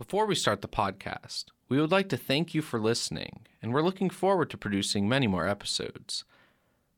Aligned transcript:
Before 0.00 0.24
we 0.24 0.34
start 0.34 0.62
the 0.62 0.66
podcast, 0.66 1.44
we 1.68 1.78
would 1.78 1.90
like 1.90 2.08
to 2.08 2.16
thank 2.16 2.54
you 2.54 2.62
for 2.62 2.80
listening, 2.80 3.46
and 3.60 3.70
we're 3.70 3.82
looking 3.82 4.08
forward 4.08 4.48
to 4.48 4.56
producing 4.56 5.06
many 5.06 5.26
more 5.26 5.46
episodes. 5.46 6.24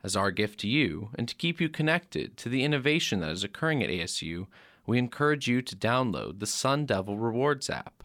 As 0.04 0.14
our 0.14 0.30
gift 0.30 0.60
to 0.60 0.68
you, 0.68 1.10
and 1.16 1.26
to 1.26 1.34
keep 1.34 1.60
you 1.60 1.68
connected 1.68 2.36
to 2.36 2.48
the 2.48 2.62
innovation 2.62 3.18
that 3.18 3.32
is 3.32 3.42
occurring 3.42 3.82
at 3.82 3.90
ASU, 3.90 4.46
we 4.86 4.98
encourage 4.98 5.48
you 5.48 5.62
to 5.62 5.74
download 5.74 6.38
the 6.38 6.46
Sun 6.46 6.86
Devil 6.86 7.18
Rewards 7.18 7.68
app. 7.68 8.04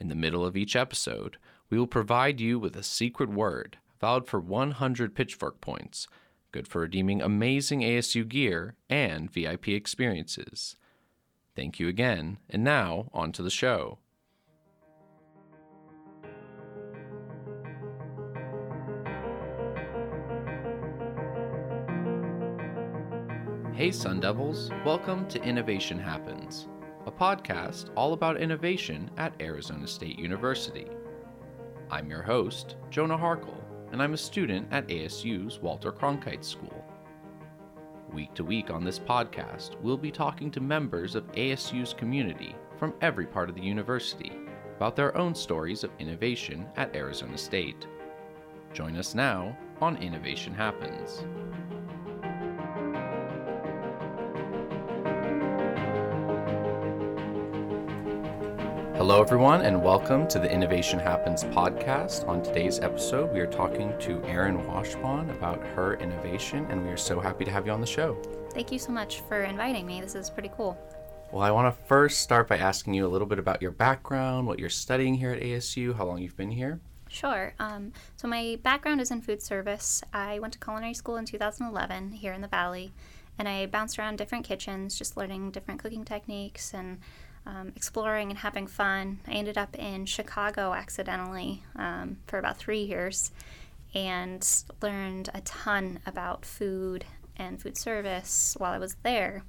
In 0.00 0.08
the 0.08 0.14
middle 0.14 0.46
of 0.46 0.56
each 0.56 0.74
episode, 0.74 1.36
we 1.68 1.78
will 1.78 1.86
provide 1.86 2.40
you 2.40 2.58
with 2.58 2.74
a 2.74 2.82
secret 2.82 3.28
word 3.28 3.76
valid 4.00 4.26
for 4.26 4.40
100 4.40 5.14
pitchfork 5.14 5.60
points, 5.60 6.08
good 6.52 6.66
for 6.66 6.80
redeeming 6.80 7.20
amazing 7.20 7.82
ASU 7.82 8.26
gear 8.26 8.76
and 8.88 9.30
VIP 9.30 9.68
experiences. 9.68 10.76
Thank 11.54 11.78
you 11.78 11.86
again, 11.86 12.38
and 12.48 12.64
now 12.64 13.10
on 13.12 13.32
to 13.32 13.42
the 13.42 13.50
show. 13.50 13.98
Hey, 23.74 23.90
Sun 23.90 24.20
Devils, 24.20 24.70
welcome 24.84 25.26
to 25.28 25.42
Innovation 25.42 25.98
Happens, 25.98 26.68
a 27.06 27.10
podcast 27.10 27.88
all 27.96 28.12
about 28.12 28.36
innovation 28.36 29.10
at 29.16 29.32
Arizona 29.40 29.88
State 29.88 30.18
University. 30.18 30.88
I'm 31.90 32.10
your 32.10 32.20
host, 32.20 32.76
Jonah 32.90 33.16
Harkle, 33.16 33.62
and 33.90 34.02
I'm 34.02 34.12
a 34.12 34.18
student 34.18 34.68
at 34.70 34.86
ASU's 34.88 35.58
Walter 35.58 35.90
Cronkite 35.90 36.44
School. 36.44 36.84
Week 38.12 38.34
to 38.34 38.44
week 38.44 38.70
on 38.70 38.84
this 38.84 38.98
podcast, 38.98 39.80
we'll 39.80 39.96
be 39.96 40.10
talking 40.10 40.50
to 40.50 40.60
members 40.60 41.14
of 41.14 41.32
ASU's 41.32 41.94
community 41.94 42.54
from 42.76 42.92
every 43.00 43.26
part 43.26 43.48
of 43.48 43.54
the 43.54 43.62
university 43.62 44.32
about 44.76 44.96
their 44.96 45.16
own 45.16 45.34
stories 45.34 45.82
of 45.82 45.90
innovation 45.98 46.66
at 46.76 46.94
Arizona 46.94 47.38
State. 47.38 47.86
Join 48.74 48.98
us 48.98 49.14
now 49.14 49.56
on 49.80 49.96
Innovation 49.96 50.52
Happens. 50.52 51.24
Hello, 59.02 59.20
everyone, 59.20 59.62
and 59.62 59.82
welcome 59.82 60.28
to 60.28 60.38
the 60.38 60.48
Innovation 60.48 60.96
Happens 60.96 61.42
podcast. 61.42 62.24
On 62.28 62.40
today's 62.40 62.78
episode, 62.78 63.32
we 63.32 63.40
are 63.40 63.48
talking 63.48 63.92
to 63.98 64.22
Erin 64.22 64.64
Washburn 64.64 65.28
about 65.30 65.60
her 65.74 65.94
innovation, 65.94 66.64
and 66.70 66.84
we 66.84 66.88
are 66.88 66.96
so 66.96 67.18
happy 67.18 67.44
to 67.44 67.50
have 67.50 67.66
you 67.66 67.72
on 67.72 67.80
the 67.80 67.86
show. 67.86 68.14
Thank 68.52 68.70
you 68.70 68.78
so 68.78 68.92
much 68.92 69.18
for 69.22 69.42
inviting 69.42 69.86
me. 69.86 70.00
This 70.00 70.14
is 70.14 70.30
pretty 70.30 70.52
cool. 70.56 70.78
Well, 71.32 71.42
I 71.42 71.50
want 71.50 71.76
to 71.76 71.84
first 71.86 72.20
start 72.20 72.46
by 72.46 72.58
asking 72.58 72.94
you 72.94 73.04
a 73.04 73.08
little 73.08 73.26
bit 73.26 73.40
about 73.40 73.60
your 73.60 73.72
background, 73.72 74.46
what 74.46 74.60
you're 74.60 74.68
studying 74.68 75.14
here 75.14 75.32
at 75.32 75.42
ASU, 75.42 75.96
how 75.96 76.04
long 76.04 76.18
you've 76.18 76.36
been 76.36 76.52
here. 76.52 76.78
Sure. 77.08 77.54
Um, 77.58 77.92
so, 78.16 78.28
my 78.28 78.56
background 78.62 79.00
is 79.00 79.10
in 79.10 79.20
food 79.20 79.42
service. 79.42 80.00
I 80.12 80.38
went 80.38 80.52
to 80.52 80.60
culinary 80.60 80.94
school 80.94 81.16
in 81.16 81.24
2011 81.24 82.12
here 82.12 82.32
in 82.32 82.40
the 82.40 82.46
Valley, 82.46 82.92
and 83.36 83.48
I 83.48 83.66
bounced 83.66 83.98
around 83.98 84.18
different 84.18 84.44
kitchens, 84.44 84.96
just 84.96 85.16
learning 85.16 85.50
different 85.50 85.82
cooking 85.82 86.04
techniques 86.04 86.72
and 86.72 87.00
um, 87.46 87.72
exploring 87.74 88.30
and 88.30 88.38
having 88.38 88.66
fun. 88.66 89.20
I 89.26 89.32
ended 89.32 89.58
up 89.58 89.76
in 89.76 90.06
Chicago 90.06 90.72
accidentally 90.72 91.62
um, 91.76 92.18
for 92.26 92.38
about 92.38 92.58
three 92.58 92.82
years 92.82 93.30
and 93.94 94.46
learned 94.80 95.28
a 95.34 95.40
ton 95.42 96.00
about 96.06 96.44
food 96.44 97.04
and 97.36 97.60
food 97.60 97.76
service 97.76 98.54
while 98.58 98.72
I 98.72 98.78
was 98.78 98.96
there. 99.02 99.42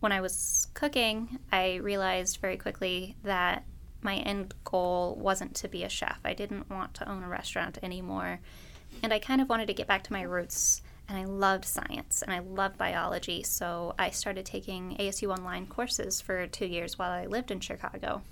When 0.00 0.12
I 0.12 0.20
was 0.20 0.68
cooking, 0.74 1.38
I 1.52 1.76
realized 1.76 2.38
very 2.40 2.56
quickly 2.56 3.16
that 3.22 3.64
my 4.02 4.16
end 4.16 4.54
goal 4.64 5.16
wasn't 5.20 5.54
to 5.56 5.68
be 5.68 5.82
a 5.82 5.88
chef. 5.88 6.18
I 6.24 6.34
didn't 6.34 6.70
want 6.70 6.94
to 6.94 7.08
own 7.08 7.22
a 7.22 7.28
restaurant 7.28 7.78
anymore. 7.82 8.40
And 9.02 9.12
I 9.12 9.18
kind 9.18 9.40
of 9.40 9.48
wanted 9.48 9.66
to 9.66 9.74
get 9.74 9.86
back 9.86 10.04
to 10.04 10.12
my 10.12 10.22
roots 10.22 10.82
and 11.08 11.18
I 11.18 11.24
loved 11.24 11.64
science 11.64 12.22
and 12.22 12.32
I 12.32 12.40
loved 12.40 12.76
biology. 12.76 13.42
So 13.42 13.94
I 13.98 14.10
started 14.10 14.44
taking 14.44 14.96
ASU 14.96 15.36
online 15.36 15.66
courses 15.66 16.20
for 16.20 16.46
two 16.46 16.66
years 16.66 16.98
while 16.98 17.10
I 17.10 17.26
lived 17.26 17.50
in 17.50 17.60
Chicago. 17.60 18.22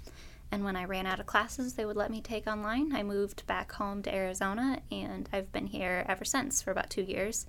And 0.51 0.65
when 0.65 0.77
I 0.77 0.85
ran 0.85 1.07
out 1.07 1.21
of 1.21 1.27
classes 1.27 1.75
they 1.75 1.85
would 1.85 1.97
let 1.97 2.11
me 2.11 2.21
take 2.21 2.47
online, 2.47 2.95
I 2.95 3.03
moved 3.03 3.47
back 3.47 3.73
home 3.73 4.03
to 4.03 4.15
Arizona 4.15 4.81
and 4.91 5.29
I've 5.33 5.53
been 5.53 5.67
here 5.67 6.05
ever 6.09 6.25
since 6.25 6.63
for 6.63 6.71
about 6.71 6.91
two 6.91 7.03
years. 7.03 7.47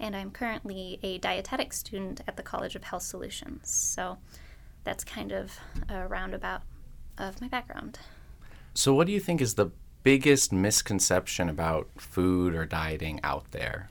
And 0.00 0.14
I'm 0.14 0.30
currently 0.30 1.00
a 1.02 1.18
dietetic 1.18 1.72
student 1.72 2.20
at 2.28 2.36
the 2.36 2.42
College 2.42 2.76
of 2.76 2.84
Health 2.84 3.02
Solutions. 3.02 3.68
So 3.68 4.18
that's 4.84 5.02
kind 5.02 5.32
of 5.32 5.58
a 5.88 6.06
roundabout 6.06 6.62
of 7.18 7.40
my 7.40 7.48
background. 7.48 7.98
So, 8.74 8.94
what 8.94 9.08
do 9.08 9.12
you 9.12 9.18
think 9.18 9.40
is 9.40 9.54
the 9.54 9.72
biggest 10.04 10.52
misconception 10.52 11.48
about 11.48 11.88
food 11.96 12.54
or 12.54 12.64
dieting 12.64 13.18
out 13.24 13.50
there? 13.50 13.88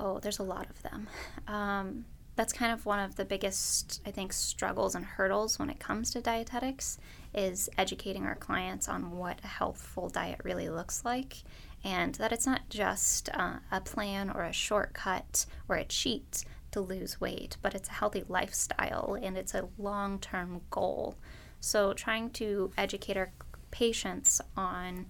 Oh, 0.00 0.18
there's 0.18 0.38
a 0.38 0.44
lot 0.44 0.68
of 0.70 0.82
them. 0.82 1.08
Um, 1.46 2.04
that's 2.36 2.54
kind 2.54 2.72
of 2.72 2.86
one 2.86 3.00
of 3.00 3.16
the 3.16 3.24
biggest, 3.26 4.00
I 4.06 4.10
think, 4.10 4.32
struggles 4.32 4.94
and 4.94 5.04
hurdles 5.04 5.58
when 5.58 5.68
it 5.68 5.78
comes 5.78 6.10
to 6.12 6.22
dietetics 6.22 6.98
is 7.34 7.68
educating 7.76 8.24
our 8.24 8.34
clients 8.34 8.88
on 8.88 9.10
what 9.10 9.40
a 9.44 9.46
healthful 9.46 10.08
diet 10.08 10.40
really 10.42 10.70
looks 10.70 11.04
like 11.04 11.42
and 11.84 12.14
that 12.14 12.32
it's 12.32 12.46
not 12.46 12.62
just 12.70 13.28
uh, 13.34 13.56
a 13.70 13.80
plan 13.82 14.30
or 14.30 14.42
a 14.42 14.52
shortcut 14.52 15.44
or 15.68 15.76
a 15.76 15.84
cheat 15.84 16.44
to 16.70 16.80
lose 16.80 17.20
weight, 17.20 17.58
but 17.60 17.74
it's 17.74 17.90
a 17.90 17.92
healthy 17.92 18.24
lifestyle 18.26 19.18
and 19.20 19.36
it's 19.36 19.54
a 19.54 19.68
long 19.78 20.18
term 20.18 20.62
goal. 20.70 21.16
So, 21.60 21.92
trying 21.92 22.30
to 22.30 22.72
educate 22.78 23.18
our 23.18 23.32
patients 23.70 24.40
on 24.56 25.06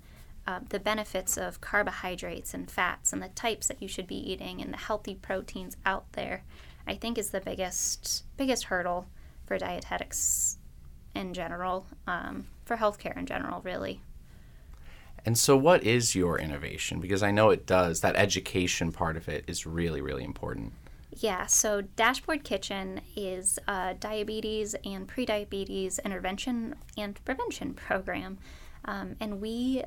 uh, 0.51 0.59
the 0.69 0.81
benefits 0.81 1.37
of 1.37 1.61
carbohydrates 1.61 2.53
and 2.55 2.69
fats 2.69 3.13
and 3.13 3.23
the 3.23 3.29
types 3.29 3.69
that 3.69 3.81
you 3.81 3.87
should 3.87 4.09
be 4.09 4.17
eating 4.17 4.61
and 4.61 4.73
the 4.73 4.79
healthy 4.79 5.15
proteins 5.15 5.77
out 5.87 6.13
there, 6.15 6.43
I 6.89 6.95
think 6.95 7.19
is 7.19 7.31
the 7.31 7.41
biggest 7.41 8.25
biggest 8.37 8.65
hurdle 8.65 9.07
for 9.47 9.59
dietetics 9.59 10.59
in 11.15 11.35
general, 11.35 11.87
um, 12.09 12.47
for 12.65 12.77
healthcare 12.77 13.17
in 13.17 13.27
general, 13.27 13.61
really. 13.61 14.01
And 15.25 15.39
so, 15.39 15.57
what 15.57 15.85
is 15.85 16.17
your 16.17 16.37
innovation? 16.37 16.99
Because 16.99 17.23
I 17.23 17.31
know 17.31 17.51
it 17.51 17.65
does, 17.65 18.01
that 18.01 18.17
education 18.17 18.91
part 18.91 19.17
of 19.17 19.29
it 19.29 19.45
is 19.47 19.67
really, 19.67 20.01
really 20.01 20.25
important. 20.25 20.73
Yeah, 21.13 21.47
so 21.47 21.83
Dashboard 21.95 22.43
Kitchen 22.43 23.03
is 23.15 23.57
a 23.69 23.95
diabetes 23.95 24.75
and 24.85 25.07
prediabetes 25.07 26.03
intervention 26.05 26.75
and 26.97 27.25
prevention 27.25 27.75
program. 27.75 28.39
Um, 28.85 29.15
and 29.21 29.41
we 29.41 29.85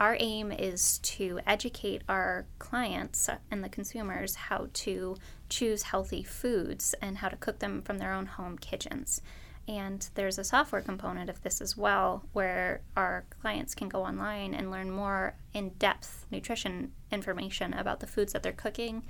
our 0.00 0.16
aim 0.18 0.50
is 0.50 0.98
to 0.98 1.40
educate 1.46 2.02
our 2.08 2.46
clients 2.58 3.28
and 3.50 3.62
the 3.62 3.68
consumers 3.68 4.34
how 4.34 4.68
to 4.72 5.16
choose 5.48 5.82
healthy 5.82 6.22
foods 6.22 6.94
and 7.00 7.18
how 7.18 7.28
to 7.28 7.36
cook 7.36 7.60
them 7.60 7.82
from 7.82 7.98
their 7.98 8.12
own 8.12 8.26
home 8.26 8.58
kitchens. 8.58 9.20
And 9.66 10.06
there's 10.14 10.38
a 10.38 10.44
software 10.44 10.82
component 10.82 11.30
of 11.30 11.42
this 11.42 11.60
as 11.60 11.76
well, 11.76 12.24
where 12.32 12.82
our 12.96 13.24
clients 13.40 13.74
can 13.74 13.88
go 13.88 14.02
online 14.04 14.52
and 14.52 14.70
learn 14.70 14.90
more 14.90 15.36
in 15.54 15.70
depth 15.70 16.26
nutrition 16.30 16.92
information 17.10 17.72
about 17.72 18.00
the 18.00 18.06
foods 18.06 18.32
that 18.34 18.42
they're 18.42 18.52
cooking, 18.52 19.04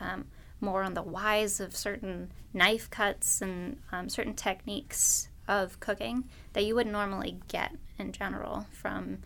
um, 0.00 0.26
more 0.60 0.82
on 0.82 0.94
the 0.94 1.02
whys 1.02 1.60
of 1.60 1.76
certain 1.76 2.32
knife 2.52 2.90
cuts 2.90 3.40
and 3.40 3.78
um, 3.92 4.08
certain 4.08 4.34
techniques 4.34 5.28
of 5.46 5.78
cooking 5.80 6.28
that 6.54 6.64
you 6.64 6.74
would 6.74 6.86
normally 6.86 7.38
get 7.48 7.76
in 7.98 8.12
general 8.12 8.66
from 8.72 9.18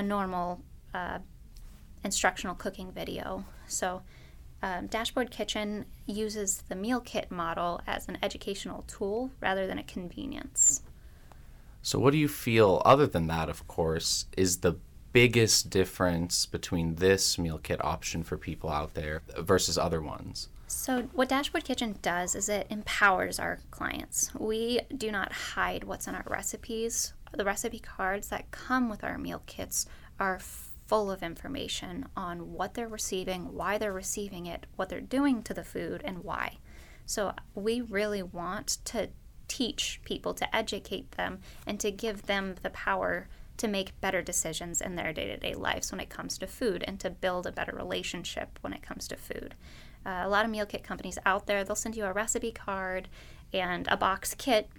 a 0.00 0.02
normal 0.02 0.62
uh, 0.94 1.18
instructional 2.02 2.56
cooking 2.56 2.90
video. 2.90 3.44
So, 3.66 4.02
um, 4.62 4.88
Dashboard 4.88 5.30
Kitchen 5.30 5.86
uses 6.06 6.64
the 6.68 6.74
meal 6.74 7.00
kit 7.00 7.30
model 7.30 7.80
as 7.86 8.08
an 8.08 8.18
educational 8.22 8.84
tool 8.88 9.30
rather 9.40 9.66
than 9.66 9.78
a 9.78 9.82
convenience. 9.82 10.82
So, 11.82 11.98
what 11.98 12.12
do 12.12 12.18
you 12.18 12.28
feel, 12.28 12.82
other 12.84 13.06
than 13.06 13.26
that, 13.28 13.48
of 13.48 13.68
course, 13.68 14.26
is 14.36 14.58
the 14.58 14.76
biggest 15.12 15.70
difference 15.70 16.46
between 16.46 16.96
this 16.96 17.38
meal 17.38 17.58
kit 17.58 17.82
option 17.84 18.22
for 18.22 18.36
people 18.36 18.70
out 18.70 18.94
there 18.94 19.22
versus 19.38 19.78
other 19.78 20.00
ones? 20.00 20.48
So, 20.66 21.02
what 21.12 21.28
Dashboard 21.28 21.64
Kitchen 21.64 21.98
does 22.00 22.34
is 22.34 22.48
it 22.48 22.66
empowers 22.70 23.38
our 23.38 23.58
clients. 23.70 24.30
We 24.38 24.80
do 24.96 25.10
not 25.10 25.32
hide 25.32 25.84
what's 25.84 26.06
in 26.06 26.14
our 26.14 26.24
recipes. 26.26 27.12
The 27.32 27.44
recipe 27.44 27.78
cards 27.78 28.28
that 28.28 28.50
come 28.50 28.88
with 28.88 29.04
our 29.04 29.18
meal 29.18 29.42
kits 29.46 29.86
are 30.18 30.40
full 30.40 31.10
of 31.10 31.22
information 31.22 32.06
on 32.16 32.52
what 32.52 32.74
they're 32.74 32.88
receiving, 32.88 33.54
why 33.54 33.78
they're 33.78 33.92
receiving 33.92 34.46
it, 34.46 34.66
what 34.76 34.88
they're 34.88 35.00
doing 35.00 35.42
to 35.44 35.54
the 35.54 35.64
food, 35.64 36.02
and 36.04 36.24
why. 36.24 36.58
So, 37.06 37.32
we 37.54 37.80
really 37.80 38.22
want 38.22 38.78
to 38.86 39.10
teach 39.46 40.00
people, 40.04 40.34
to 40.34 40.56
educate 40.56 41.12
them, 41.12 41.40
and 41.66 41.78
to 41.80 41.90
give 41.90 42.22
them 42.22 42.56
the 42.62 42.70
power 42.70 43.28
to 43.56 43.68
make 43.68 44.00
better 44.00 44.22
decisions 44.22 44.80
in 44.80 44.94
their 44.94 45.12
day 45.12 45.26
to 45.26 45.36
day 45.36 45.54
lives 45.54 45.92
when 45.92 46.00
it 46.00 46.08
comes 46.08 46.38
to 46.38 46.46
food 46.46 46.82
and 46.86 46.98
to 46.98 47.10
build 47.10 47.46
a 47.46 47.52
better 47.52 47.72
relationship 47.76 48.58
when 48.62 48.72
it 48.72 48.82
comes 48.82 49.06
to 49.08 49.16
food. 49.16 49.54
Uh, 50.06 50.22
a 50.22 50.28
lot 50.28 50.44
of 50.44 50.50
meal 50.50 50.64
kit 50.64 50.82
companies 50.82 51.18
out 51.26 51.46
there, 51.46 51.62
they'll 51.62 51.76
send 51.76 51.94
you 51.94 52.04
a 52.04 52.12
recipe 52.12 52.52
card 52.52 53.08
and 53.52 53.86
a 53.88 53.96
box 53.96 54.34
kit 54.34 54.70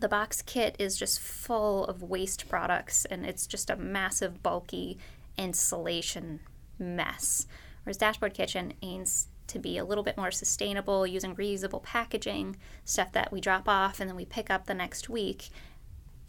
the 0.00 0.08
box 0.08 0.42
kit 0.42 0.76
is 0.78 0.96
just 0.96 1.20
full 1.20 1.84
of 1.86 2.02
waste 2.02 2.48
products 2.48 3.04
and 3.06 3.24
it's 3.24 3.46
just 3.46 3.70
a 3.70 3.76
massive, 3.76 4.42
bulky 4.42 4.98
insulation 5.38 6.40
mess. 6.78 7.46
Whereas 7.84 7.96
Dashboard 7.96 8.34
Kitchen 8.34 8.74
aims 8.82 9.28
to 9.46 9.58
be 9.58 9.78
a 9.78 9.84
little 9.84 10.04
bit 10.04 10.16
more 10.16 10.30
sustainable 10.30 11.06
using 11.06 11.36
reusable 11.36 11.82
packaging, 11.82 12.56
stuff 12.84 13.12
that 13.12 13.32
we 13.32 13.40
drop 13.40 13.68
off 13.68 14.00
and 14.00 14.08
then 14.08 14.16
we 14.16 14.24
pick 14.24 14.50
up 14.50 14.66
the 14.66 14.74
next 14.74 15.08
week. 15.08 15.48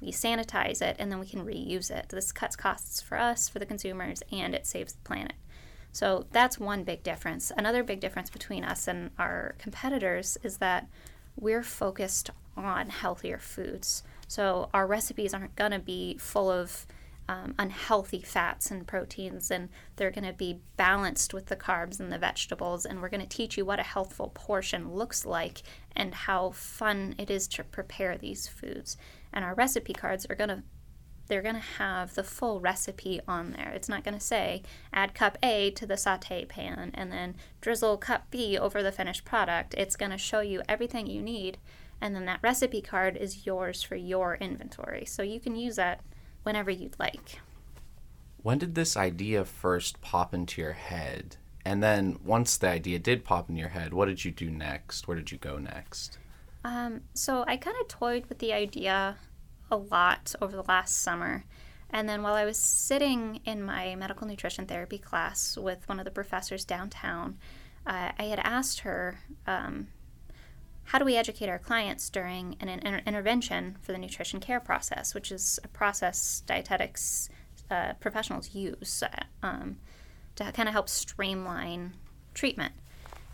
We 0.02 0.12
sanitize 0.12 0.82
it 0.82 0.96
and 1.00 1.12
then 1.12 1.20
we 1.20 1.26
can 1.26 1.46
reuse 1.46 1.90
it. 1.90 2.10
This 2.10 2.32
cuts 2.32 2.56
costs 2.56 3.02
for 3.02 3.18
us, 3.18 3.50
for 3.50 3.58
the 3.60 3.66
consumers, 3.66 4.22
and 4.32 4.54
it 4.54 4.68
saves 4.68 4.94
the 4.94 5.02
planet. 5.02 5.34
So 5.92 6.28
that's 6.32 6.60
one 6.60 6.84
big 6.84 7.02
difference. 7.02 7.52
Another 7.58 7.84
big 7.84 8.00
difference 8.00 8.30
between 8.30 8.64
us 8.64 8.88
and 8.88 9.10
our 9.18 9.56
competitors 9.58 10.38
is 10.44 10.58
that 10.58 10.88
we're 11.36 11.64
focused 11.64 12.30
on 12.58 12.90
healthier 12.90 13.38
foods. 13.38 14.04
So 14.28 14.70
our 14.74 14.88
recipes 14.88 15.34
aren't 15.34 15.56
going 15.56 15.72
to 15.72 15.80
be 15.80 16.18
full 16.18 16.52
of 16.52 16.86
um, 17.30 17.56
unhealthy 17.60 18.22
fats 18.22 18.72
and 18.72 18.88
proteins, 18.88 19.52
and 19.52 19.70
they're 19.96 20.12
going 20.12 20.26
to 20.26 20.34
be 20.34 20.60
balanced 20.78 21.34
with 21.34 21.48
the 21.48 21.56
carbs 21.56 22.00
and 22.00 22.12
the 22.12 22.18
vegetables. 22.18 22.86
And 22.86 23.02
we're 23.02 23.10
going 23.10 23.22
to 23.22 23.28
teach 23.28 23.58
you 23.58 23.66
what 23.66 23.80
a 23.80 23.84
healthful 23.84 24.32
portion 24.34 24.94
looks 24.94 25.26
like 25.26 25.62
and 25.96 26.14
how 26.14 26.52
fun 26.52 27.16
it 27.18 27.30
is 27.30 27.48
to 27.50 27.64
prepare 27.64 28.18
these 28.18 28.48
foods. 28.48 28.98
And 29.34 29.44
our 29.44 29.56
recipe 29.56 29.94
cards 29.94 30.26
are 30.30 30.36
going 30.36 30.50
to 30.50 30.64
they're 31.28 31.42
going 31.42 31.56
to 31.56 31.62
have 31.62 32.16
the 32.16 32.24
full 32.24 32.62
recipe 32.62 33.20
on 33.28 33.52
there. 33.52 33.72
It's 33.76 33.90
not 33.90 34.04
going 34.04 34.18
to 34.18 34.26
say 34.26 34.64
add 34.94 35.14
cup 35.14 35.38
A 35.44 35.72
to 35.72 35.86
the 35.86 35.98
saute 35.98 36.46
pan 36.46 36.92
and 36.94 37.12
then 37.12 37.36
drizzle 37.62 37.98
cup 37.98 38.32
B 38.32 38.58
over 38.58 38.82
the 38.82 38.92
finished 38.92 39.26
product. 39.26 39.74
It's 39.74 39.98
going 39.98 40.12
to 40.12 40.18
show 40.18 40.40
you 40.40 40.62
everything 40.70 41.06
you 41.08 41.22
need, 41.22 41.58
and 42.02 42.16
then 42.16 42.26
that 42.26 42.40
recipe 42.42 42.82
card 42.82 43.18
is 43.18 43.46
yours 43.46 43.84
for 43.84 43.96
your 43.96 44.36
inventory. 44.36 45.06
So 45.06 45.24
you 45.24 45.40
can 45.40 45.56
use 45.56 45.76
that 45.78 46.02
whenever 46.44 46.72
you'd 46.72 47.00
like. 47.00 47.40
When 48.44 48.60
did 48.60 48.76
this 48.76 48.96
idea 48.96 49.44
first 49.46 50.00
pop 50.02 50.34
into 50.34 50.62
your 50.62 50.74
head? 50.74 51.38
And 51.66 51.84
then 51.84 52.20
once 52.24 52.58
the 52.58 52.70
idea 52.70 53.00
did 53.00 53.26
pop 53.26 53.50
in 53.50 53.58
your 53.58 53.70
head, 53.70 53.94
what 53.94 54.06
did 54.06 54.24
you 54.24 54.32
do 54.32 54.50
next? 54.50 55.08
Where 55.08 55.18
did 55.18 55.32
you 55.32 55.38
go 55.38 55.58
next? 55.58 56.18
Um, 56.64 57.02
so 57.14 57.44
I 57.48 57.58
kind 57.58 57.76
of 57.82 57.88
toyed 57.88 58.26
with 58.28 58.40
the 58.40 58.54
idea 58.54 59.18
a 59.70 59.76
lot 59.76 60.34
over 60.42 60.56
the 60.56 60.64
last 60.64 61.00
summer. 61.00 61.44
And 61.90 62.08
then 62.08 62.22
while 62.22 62.36
I 62.36 62.46
was 62.46 62.58
sitting 62.58 63.42
in 63.46 63.64
my 63.64 63.96
medical 63.96 64.28
nutrition 64.28 64.66
therapy 64.66 64.98
class 64.98 65.58
with 65.58 65.88
one 65.90 66.00
of 66.00 66.06
the 66.06 66.12
professors 66.12 66.66
downtown, 66.66 67.38
uh, 67.86 68.12
I 68.18 68.24
had 68.24 68.40
asked 68.40 68.82
her, 68.82 69.20
um, 69.46 69.88
how 70.88 71.00
do 71.00 71.06
we 71.06 71.18
educate 71.18 71.50
our 71.50 71.60
clients 71.60 72.10
during 72.10 72.56
an 72.62 72.70
inter- 72.70 73.02
intervention 73.06 73.78
for 73.82 73.92
the 73.92 73.98
nutrition 73.98 74.40
care 74.40 74.62
process, 74.62 75.14
which 75.14 75.32
is 75.34 75.60
a 75.64 75.68
process 75.68 76.44
dietetics 76.46 77.30
uh, 77.70 77.94
professionals 78.00 78.56
use 78.56 79.04
um, 79.44 79.78
to 80.38 80.50
kind 80.54 80.70
of 80.70 80.74
help 80.74 80.88
streamline 80.88 81.94
treatment. 82.34 82.74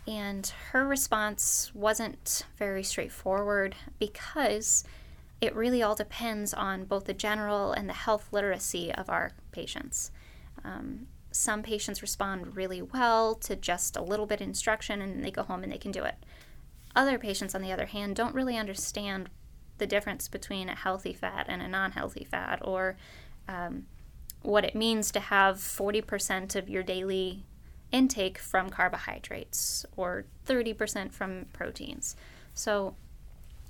And 0.06 0.52
her 0.72 0.84
response 0.84 1.70
wasn't 1.74 2.44
very 2.58 2.82
straightforward 2.82 3.76
because 4.00 4.82
it 5.40 5.54
really 5.54 5.80
all 5.80 5.94
depends 5.94 6.52
on 6.54 6.84
both 6.84 7.04
the 7.04 7.14
general 7.14 7.72
and 7.72 7.88
the 7.88 7.94
health 7.94 8.28
literacy 8.32 8.92
of 8.92 9.08
our 9.08 9.30
patients. 9.52 10.10
Um, 10.64 11.06
some 11.30 11.62
patients 11.62 12.02
respond 12.02 12.56
really 12.56 12.82
well 12.82 13.36
to 13.36 13.54
just 13.54 13.96
a 13.96 14.02
little 14.02 14.26
bit 14.26 14.40
of 14.40 14.48
instruction 14.48 15.00
and 15.00 15.24
they 15.24 15.30
go 15.30 15.44
home 15.44 15.62
and 15.62 15.72
they 15.72 15.78
can 15.78 15.92
do 15.92 16.02
it. 16.02 16.16
Other 16.96 17.18
patients, 17.18 17.54
on 17.54 17.62
the 17.62 17.72
other 17.72 17.86
hand, 17.86 18.16
don't 18.16 18.34
really 18.34 18.56
understand 18.56 19.28
the 19.78 19.86
difference 19.86 20.28
between 20.28 20.68
a 20.68 20.76
healthy 20.76 21.12
fat 21.12 21.46
and 21.48 21.60
a 21.60 21.68
non 21.68 21.92
healthy 21.92 22.24
fat, 22.24 22.60
or 22.62 22.96
um, 23.48 23.86
what 24.42 24.64
it 24.64 24.74
means 24.74 25.10
to 25.12 25.20
have 25.20 25.56
40% 25.56 26.54
of 26.54 26.68
your 26.68 26.82
daily 26.82 27.44
intake 27.90 28.38
from 28.38 28.70
carbohydrates 28.70 29.86
or 29.96 30.26
30% 30.46 31.12
from 31.12 31.46
proteins. 31.52 32.16
So 32.52 32.94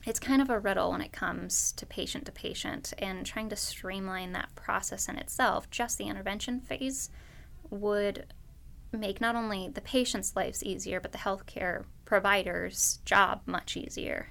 it's 0.06 0.20
kind 0.20 0.42
of 0.42 0.50
a 0.50 0.58
riddle 0.58 0.90
when 0.90 1.00
it 1.00 1.12
comes 1.12 1.72
to 1.72 1.86
patient 1.86 2.26
to 2.26 2.32
patient, 2.32 2.92
and 2.98 3.24
trying 3.24 3.48
to 3.48 3.56
streamline 3.56 4.32
that 4.32 4.54
process 4.54 5.08
in 5.08 5.16
itself, 5.16 5.70
just 5.70 5.96
the 5.96 6.08
intervention 6.08 6.60
phase, 6.60 7.08
would 7.70 8.26
make 8.92 9.20
not 9.20 9.34
only 9.34 9.68
the 9.68 9.80
patient's 9.80 10.36
lives 10.36 10.62
easier, 10.62 11.00
but 11.00 11.12
the 11.12 11.18
healthcare 11.18 11.84
provider's 12.04 13.00
job 13.04 13.42
much 13.46 13.76
easier. 13.76 14.28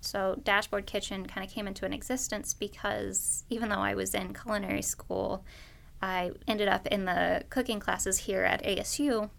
So, 0.00 0.40
Dashboard 0.42 0.86
Kitchen 0.86 1.26
kind 1.26 1.46
of 1.46 1.52
came 1.52 1.68
into 1.68 1.86
an 1.86 1.92
existence 1.92 2.54
because 2.54 3.44
even 3.48 3.68
though 3.68 3.76
I 3.76 3.94
was 3.94 4.14
in 4.14 4.34
culinary 4.34 4.82
school, 4.82 5.44
I 6.02 6.32
ended 6.48 6.66
up 6.66 6.88
in 6.88 7.04
the 7.04 7.44
cooking 7.50 7.78
classes 7.78 8.18
here 8.18 8.42
at 8.42 8.64
ASU. 8.64 9.30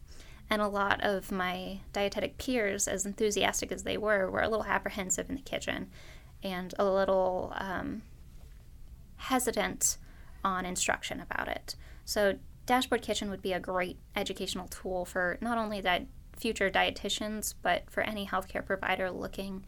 And 0.50 0.62
a 0.62 0.68
lot 0.68 1.02
of 1.04 1.32
my 1.32 1.80
dietetic 1.92 2.38
peers, 2.38 2.88
as 2.88 3.06
enthusiastic 3.06 3.72
as 3.72 3.84
they 3.84 3.98
were, 3.98 4.30
were 4.30 4.42
a 4.42 4.50
little 4.50 4.66
apprehensive 4.66 5.30
in 5.30 5.36
the 5.36 5.42
kitchen 5.42 5.90
and 6.44 6.74
a 6.78 6.86
little 6.86 7.54
um, 7.56 8.04
hesitant 9.18 9.98
on 10.44 10.66
instruction 10.66 11.20
about 11.20 11.48
it. 11.48 11.76
So, 12.06 12.38
Dashboard 12.66 13.02
Kitchen 13.02 13.30
would 13.30 13.42
be 13.42 13.52
a 13.52 13.60
great 13.60 13.98
educational 14.16 14.68
tool 14.68 15.04
for 15.04 15.38
not 15.42 15.58
only 15.58 15.82
that 15.82 16.06
future 16.44 16.70
dietitians, 16.70 17.54
but 17.62 17.90
for 17.90 18.02
any 18.02 18.28
healthcare 18.28 18.66
provider 18.66 19.10
looking 19.10 19.64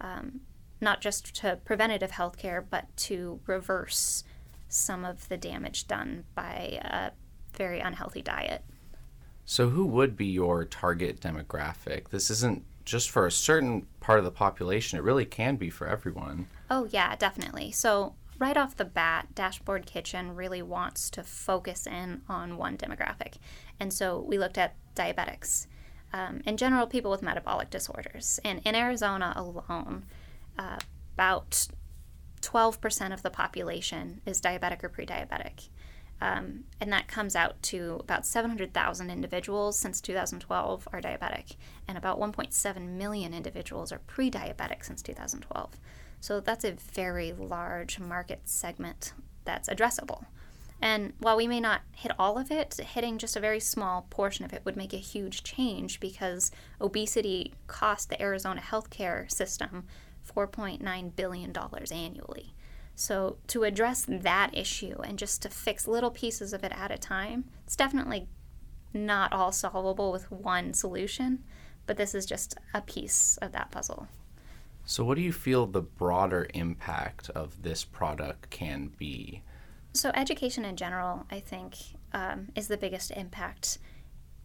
um, 0.00 0.40
not 0.80 1.00
just 1.00 1.32
to 1.36 1.60
preventative 1.64 2.10
healthcare, 2.10 2.64
but 2.68 2.84
to 2.96 3.38
reverse 3.46 4.24
some 4.68 5.04
of 5.04 5.28
the 5.28 5.36
damage 5.36 5.86
done 5.86 6.24
by 6.34 6.80
a 6.82 7.12
very 7.56 7.78
unhealthy 7.78 8.20
diet. 8.20 8.64
So, 9.44 9.68
who 9.68 9.86
would 9.86 10.16
be 10.16 10.26
your 10.26 10.64
target 10.64 11.20
demographic? 11.20 12.08
This 12.08 12.30
isn't 12.30 12.64
just 12.84 13.10
for 13.10 13.24
a 13.24 13.30
certain 13.30 13.86
part 14.00 14.18
of 14.18 14.24
the 14.24 14.32
population, 14.32 14.98
it 14.98 15.04
really 15.04 15.24
can 15.24 15.54
be 15.54 15.70
for 15.70 15.86
everyone. 15.86 16.46
Oh, 16.68 16.88
yeah, 16.90 17.14
definitely. 17.14 17.70
So, 17.70 18.16
right 18.40 18.56
off 18.56 18.76
the 18.76 18.84
bat, 18.84 19.36
Dashboard 19.36 19.86
Kitchen 19.86 20.34
really 20.34 20.62
wants 20.62 21.10
to 21.10 21.22
focus 21.22 21.86
in 21.86 22.22
on 22.28 22.56
one 22.56 22.76
demographic. 22.76 23.34
And 23.78 23.92
so 23.92 24.18
we 24.18 24.36
looked 24.36 24.58
at 24.58 24.74
diabetics 24.96 25.68
um, 26.12 26.40
in 26.46 26.56
general, 26.56 26.86
people 26.86 27.10
with 27.10 27.22
metabolic 27.22 27.70
disorders. 27.70 28.40
And 28.44 28.60
in 28.64 28.74
Arizona 28.74 29.32
alone, 29.36 30.04
uh, 30.58 30.78
about 31.14 31.68
12% 32.40 33.12
of 33.12 33.22
the 33.22 33.30
population 33.30 34.20
is 34.24 34.40
diabetic 34.40 34.82
or 34.82 34.88
pre 34.88 35.04
diabetic. 35.06 35.68
Um, 36.20 36.64
and 36.80 36.92
that 36.92 37.06
comes 37.06 37.36
out 37.36 37.62
to 37.64 37.98
about 38.00 38.26
700,000 38.26 39.10
individuals 39.10 39.78
since 39.78 40.00
2012 40.00 40.88
are 40.92 41.00
diabetic, 41.00 41.56
and 41.86 41.96
about 41.96 42.18
1.7 42.18 42.88
million 42.88 43.32
individuals 43.32 43.92
are 43.92 44.00
pre 44.06 44.30
diabetic 44.30 44.84
since 44.84 45.02
2012. 45.02 45.78
So 46.20 46.40
that's 46.40 46.64
a 46.64 46.72
very 46.72 47.32
large 47.32 48.00
market 48.00 48.40
segment 48.44 49.12
that's 49.44 49.68
addressable. 49.68 50.24
And 50.80 51.12
while 51.18 51.36
we 51.36 51.48
may 51.48 51.60
not 51.60 51.82
hit 51.92 52.12
all 52.18 52.38
of 52.38 52.50
it, 52.50 52.74
hitting 52.74 53.18
just 53.18 53.36
a 53.36 53.40
very 53.40 53.60
small 53.60 54.06
portion 54.10 54.44
of 54.44 54.52
it 54.52 54.64
would 54.64 54.76
make 54.76 54.92
a 54.92 54.98
huge 54.98 55.42
change 55.42 55.98
because 55.98 56.52
obesity 56.80 57.52
costs 57.66 58.06
the 58.06 58.20
Arizona 58.22 58.60
healthcare 58.60 59.30
system 59.30 59.86
$4.9 60.34 61.16
billion 61.16 61.52
annually. 61.92 62.54
So, 62.94 63.38
to 63.48 63.62
address 63.62 64.04
that 64.08 64.50
issue 64.52 64.96
and 65.04 65.18
just 65.18 65.42
to 65.42 65.48
fix 65.48 65.86
little 65.86 66.10
pieces 66.10 66.52
of 66.52 66.64
it 66.64 66.72
at 66.72 66.90
a 66.90 66.98
time, 66.98 67.44
it's 67.64 67.76
definitely 67.76 68.26
not 68.92 69.32
all 69.32 69.52
solvable 69.52 70.10
with 70.10 70.30
one 70.32 70.74
solution, 70.74 71.44
but 71.86 71.96
this 71.96 72.14
is 72.14 72.26
just 72.26 72.56
a 72.74 72.80
piece 72.80 73.36
of 73.40 73.52
that 73.52 73.70
puzzle. 73.70 74.08
So, 74.84 75.04
what 75.04 75.14
do 75.14 75.22
you 75.22 75.32
feel 75.32 75.66
the 75.66 75.82
broader 75.82 76.48
impact 76.54 77.30
of 77.30 77.62
this 77.62 77.84
product 77.84 78.50
can 78.50 78.90
be? 78.98 79.42
So, 79.98 80.12
education 80.14 80.64
in 80.64 80.76
general, 80.76 81.26
I 81.28 81.40
think, 81.40 81.74
um, 82.12 82.50
is 82.54 82.68
the 82.68 82.76
biggest 82.76 83.10
impact. 83.10 83.78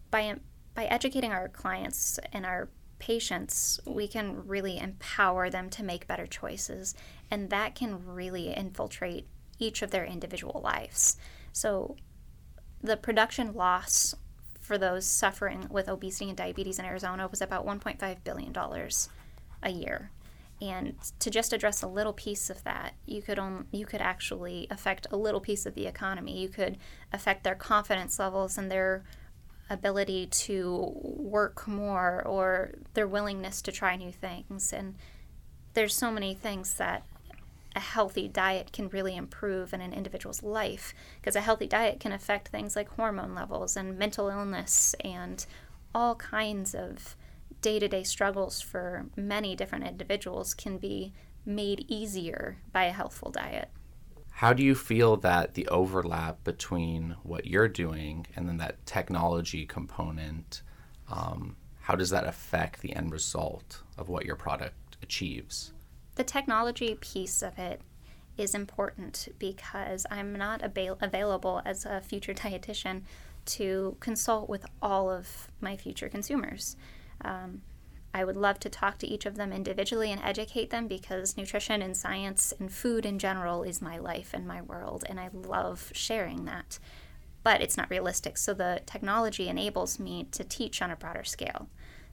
By, 0.10 0.38
by 0.74 0.86
educating 0.86 1.32
our 1.32 1.48
clients 1.48 2.20
and 2.32 2.44
our 2.44 2.70
patients, 2.98 3.80
we 3.86 4.08
can 4.08 4.48
really 4.48 4.80
empower 4.80 5.52
them 5.52 5.70
to 5.70 5.84
make 5.84 6.08
better 6.08 6.26
choices, 6.26 6.96
and 7.30 7.52
that 7.52 7.76
can 7.76 8.04
really 8.04 8.52
infiltrate 8.52 9.28
each 9.60 9.84
of 9.84 9.92
their 9.92 10.06
individual 10.06 10.60
lives. 10.64 11.18
So, 11.52 11.98
the 12.82 12.98
production 12.98 13.54
loss 13.54 14.16
for 14.60 14.80
those 14.80 15.06
suffering 15.06 15.68
with 15.70 15.88
obesity 15.88 16.30
and 16.30 16.38
diabetes 16.38 16.80
in 16.80 16.86
Arizona 16.86 17.28
was 17.28 17.44
about 17.44 17.64
$1.5 17.64 18.24
billion 18.24 18.56
a 19.62 19.70
year 19.70 20.10
and 20.64 20.96
to 21.20 21.30
just 21.30 21.52
address 21.52 21.82
a 21.82 21.88
little 21.88 22.14
piece 22.14 22.50
of 22.50 22.64
that 22.64 22.94
you 23.06 23.22
could 23.22 23.40
you 23.72 23.86
could 23.86 24.02
actually 24.02 24.68
affect 24.72 25.08
a 25.12 25.18
little 25.18 25.42
piece 25.42 25.66
of 25.66 25.76
the 25.76 25.88
economy. 25.88 26.40
You 26.40 26.50
could 26.50 26.78
affect 27.12 27.44
their 27.44 27.56
confidence 27.56 28.18
levels 28.18 28.58
and 28.58 28.72
their 28.72 29.04
ability 29.70 30.28
to 30.28 30.94
work 30.96 31.68
more 31.68 32.22
or 32.26 32.72
their 32.94 33.08
willingness 33.08 33.62
to 33.64 33.72
try 33.72 33.96
new 33.96 34.12
things. 34.12 34.72
And 34.72 34.96
there's 35.74 35.96
so 35.96 36.12
many 36.12 36.34
things 36.34 36.76
that 36.76 37.06
a 37.76 37.80
healthy 37.80 38.28
diet 38.28 38.72
can 38.72 38.88
really 38.90 39.16
improve 39.16 39.74
in 39.74 39.82
an 39.82 39.94
individual's 39.94 40.44
life 40.44 40.94
because 41.20 41.36
a 41.36 41.42
healthy 41.42 41.66
diet 41.66 42.00
can 42.00 42.12
affect 42.12 42.50
things 42.50 42.76
like 42.76 42.88
hormone 42.90 43.34
levels 43.34 43.76
and 43.76 43.98
mental 43.98 44.30
illness 44.30 44.96
and 45.04 45.46
all 45.96 46.16
kinds 46.16 46.76
of 46.76 47.16
day-to-day 47.64 48.04
struggles 48.04 48.62
for 48.62 49.08
many 49.16 49.56
different 49.56 49.88
individuals 49.88 50.54
can 50.54 50.78
be 50.78 51.14
made 51.46 51.86
easier 51.88 52.58
by 52.72 52.84
a 52.84 52.92
healthful 52.92 53.32
diet. 53.32 53.70
How 54.32 54.54
do 54.54 54.64
you 54.64 54.76
feel 54.76 55.16
that 55.18 55.54
the 55.54 55.68
overlap 55.70 56.44
between 56.44 57.16
what 57.24 57.48
you're 57.48 57.68
doing 57.68 58.28
and 58.36 58.48
then 58.48 58.58
that 58.58 58.86
technology 58.86 59.66
component, 59.66 60.62
um, 61.10 61.56
how 61.82 61.96
does 61.96 62.10
that 62.10 62.28
affect 62.28 62.82
the 62.82 62.96
end 62.96 63.12
result 63.12 63.82
of 63.98 64.10
what 64.10 64.26
your 64.26 64.36
product 64.36 64.98
achieves? 65.02 65.72
The 66.16 66.24
technology 66.24 66.96
piece 67.00 67.42
of 67.42 67.58
it 67.58 67.82
is 68.38 68.54
important 68.54 69.30
because 69.40 70.06
I'm 70.12 70.36
not 70.36 70.62
avail- 70.62 70.98
available 71.02 71.62
as 71.64 71.86
a 71.86 72.02
future 72.02 72.34
dietitian 72.44 73.04
to 73.46 73.96
consult 74.00 74.50
with 74.50 74.66
all 74.82 75.10
of 75.10 75.48
my 75.62 75.78
future 75.78 76.10
consumers. 76.10 76.76
Um, 77.24 77.62
I 78.14 78.24
would 78.24 78.38
love 78.38 78.60
to 78.60 78.70
talk 78.70 79.00
to 79.00 79.08
each 79.08 79.26
of 79.26 79.36
them 79.36 79.52
individually 79.52 80.12
and 80.12 80.22
educate 80.24 80.70
them 80.70 80.88
because 80.88 81.36
nutrition 81.36 81.82
and 81.82 81.98
science 81.98 82.54
and 82.60 82.72
food 82.72 83.06
in 83.06 83.18
general 83.18 83.64
is 83.64 83.82
my 83.82 83.98
life 83.98 84.32
and 84.34 84.48
my 84.48 84.62
world, 84.62 85.04
and 85.10 85.20
I 85.20 85.30
love 85.34 85.92
sharing 85.94 86.46
that. 86.46 86.78
But 87.42 87.62
it's 87.62 87.76
not 87.76 87.90
realistic, 87.90 88.38
so 88.38 88.54
the 88.54 88.82
technology 88.86 89.50
enables 89.50 90.00
me 90.00 90.28
to 90.32 90.44
teach 90.44 90.82
on 90.82 90.92
a 90.92 90.96
broader 90.96 91.24
scale. 91.24 91.68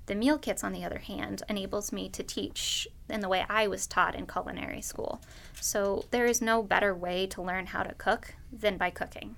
The 0.06 0.14
meal 0.14 0.38
kits, 0.38 0.64
on 0.64 0.72
the 0.72 0.84
other 0.84 0.98
hand, 0.98 1.42
enables 1.48 1.92
me 1.92 2.08
to 2.08 2.22
teach 2.22 2.88
in 3.08 3.20
the 3.20 3.28
way 3.28 3.44
I 3.48 3.68
was 3.68 3.86
taught 3.86 4.14
in 4.14 4.26
culinary 4.26 4.80
school. 4.80 5.20
So 5.60 6.06
there 6.10 6.26
is 6.26 6.40
no 6.40 6.62
better 6.62 6.94
way 6.94 7.26
to 7.28 7.42
learn 7.42 7.66
how 7.66 7.82
to 7.82 7.94
cook 7.94 8.34
than 8.50 8.76
by 8.76 8.90
cooking. 8.90 9.36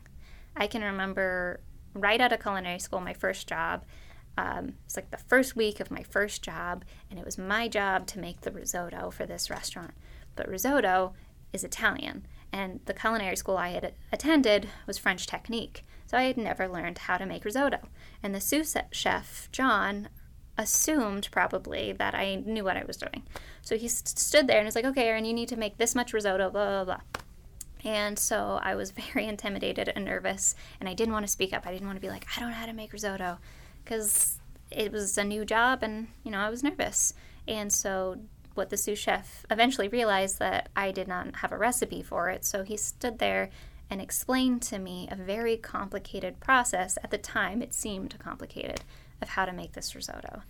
I 0.57 0.69
can 0.69 0.83
remember 0.83 1.61
right 1.93 2.21
out 2.21 2.33
of 2.33 2.41
culinary 2.41 2.79
school, 2.79 3.01
my 3.01 3.13
first 3.13 3.49
job, 3.49 3.85
um, 4.37 4.75
it's 4.85 4.97
like 4.97 5.11
the 5.11 5.17
first 5.17 5.57
week 5.57 5.81
of 5.81 5.91
my 5.91 6.03
first 6.03 6.43
job, 6.43 6.85
and 7.11 7.19
it 7.19 7.25
was 7.25 7.39
my 7.39 7.69
job 7.69 8.07
to 8.09 8.19
make 8.19 8.41
the 8.41 8.51
risotto 8.51 9.11
for 9.11 9.27
this 9.27 9.51
restaurant. 9.51 9.93
But 10.37 10.49
risotto 10.49 11.13
is 11.53 11.65
Italian, 11.65 12.27
and 12.53 12.81
the 12.87 12.95
culinary 12.95 13.37
school 13.37 13.57
I 13.57 13.71
had 13.71 13.95
attended 14.13 14.69
was 14.87 14.99
French 14.99 15.27
technique. 15.27 15.85
So 16.07 16.19
I 16.19 16.25
had 16.25 16.37
never 16.37 16.69
learned 16.69 16.99
how 16.99 17.17
to 17.17 17.27
make 17.27 17.45
risotto. 17.45 17.89
And 18.23 18.35
the 18.35 18.41
sous 18.41 18.77
chef, 18.91 19.49
John, 19.53 20.09
assumed 20.59 21.29
probably 21.31 21.93
that 21.93 22.15
I 22.15 22.37
knew 22.37 22.65
what 22.65 22.77
I 22.77 22.85
was 22.85 22.99
doing. 22.99 23.23
So 23.63 23.77
he 23.77 23.89
st- 23.89 24.19
stood 24.19 24.47
there 24.47 24.59
and 24.59 24.67
was 24.67 24.75
like, 24.75 24.85
okay, 24.85 25.09
Erin, 25.09 25.25
you 25.25 25.33
need 25.33 25.49
to 25.49 25.57
make 25.57 25.79
this 25.79 25.95
much 25.95 26.13
risotto, 26.13 26.51
blah, 26.51 26.85
blah, 26.85 26.85
blah. 26.85 27.01
And 27.85 28.19
so 28.19 28.61
I 28.63 28.75
was 28.75 28.91
very 29.13 29.27
intimidated 29.27 29.91
and 29.95 30.05
nervous, 30.05 30.55
and 30.81 30.89
I 30.89 30.95
didn't 30.95 31.15
want 31.15 31.25
to 31.25 31.33
speak 31.33 31.53
up. 31.53 31.67
I 31.67 31.73
didn't 31.73 31.87
want 31.87 31.97
to 31.97 32.03
be 32.03 32.11
like, 32.11 32.27
I 32.37 32.41
don't 32.41 32.51
know 32.51 32.57
how 32.57 32.67
to 32.67 32.73
make 32.73 32.93
risotto 32.93 33.39
because 33.85 34.39
it 34.71 34.93
was 34.93 35.19
a 35.19 35.25
new 35.25 35.45
job 35.45 35.83
and, 35.83 36.09
you 36.25 36.31
know, 36.31 36.39
I 36.39 36.51
was 36.51 36.63
nervous. 36.63 37.15
And 37.47 37.73
so 37.73 38.19
what 38.55 38.71
the 38.71 38.77
sous 38.77 38.99
chef 38.99 39.45
eventually 39.51 39.89
realized 39.89 40.39
that 40.39 40.69
I 40.77 40.91
did 40.91 41.09
not 41.09 41.37
have 41.37 41.53
a 41.53 41.59
recipe 41.59 42.03
for 42.03 42.29
it. 42.29 42.45
So 42.45 42.63
he 42.63 42.77
stood 42.77 43.19
there 43.19 43.51
and 43.91 44.01
explained 44.01 44.63
to 44.63 44.79
me 44.79 45.09
a 45.11 45.17
very 45.17 45.57
complicated 45.57 46.41
process. 46.41 46.99
At 47.03 47.11
the 47.11 47.19
time, 47.19 47.63
it 47.63 47.75
seemed 47.75 48.19
complicated 48.19 48.83
of 49.21 49.31
how 49.31 49.45
to 49.45 49.53
make 49.53 49.73
this 49.73 49.95
risotto. 49.95 50.43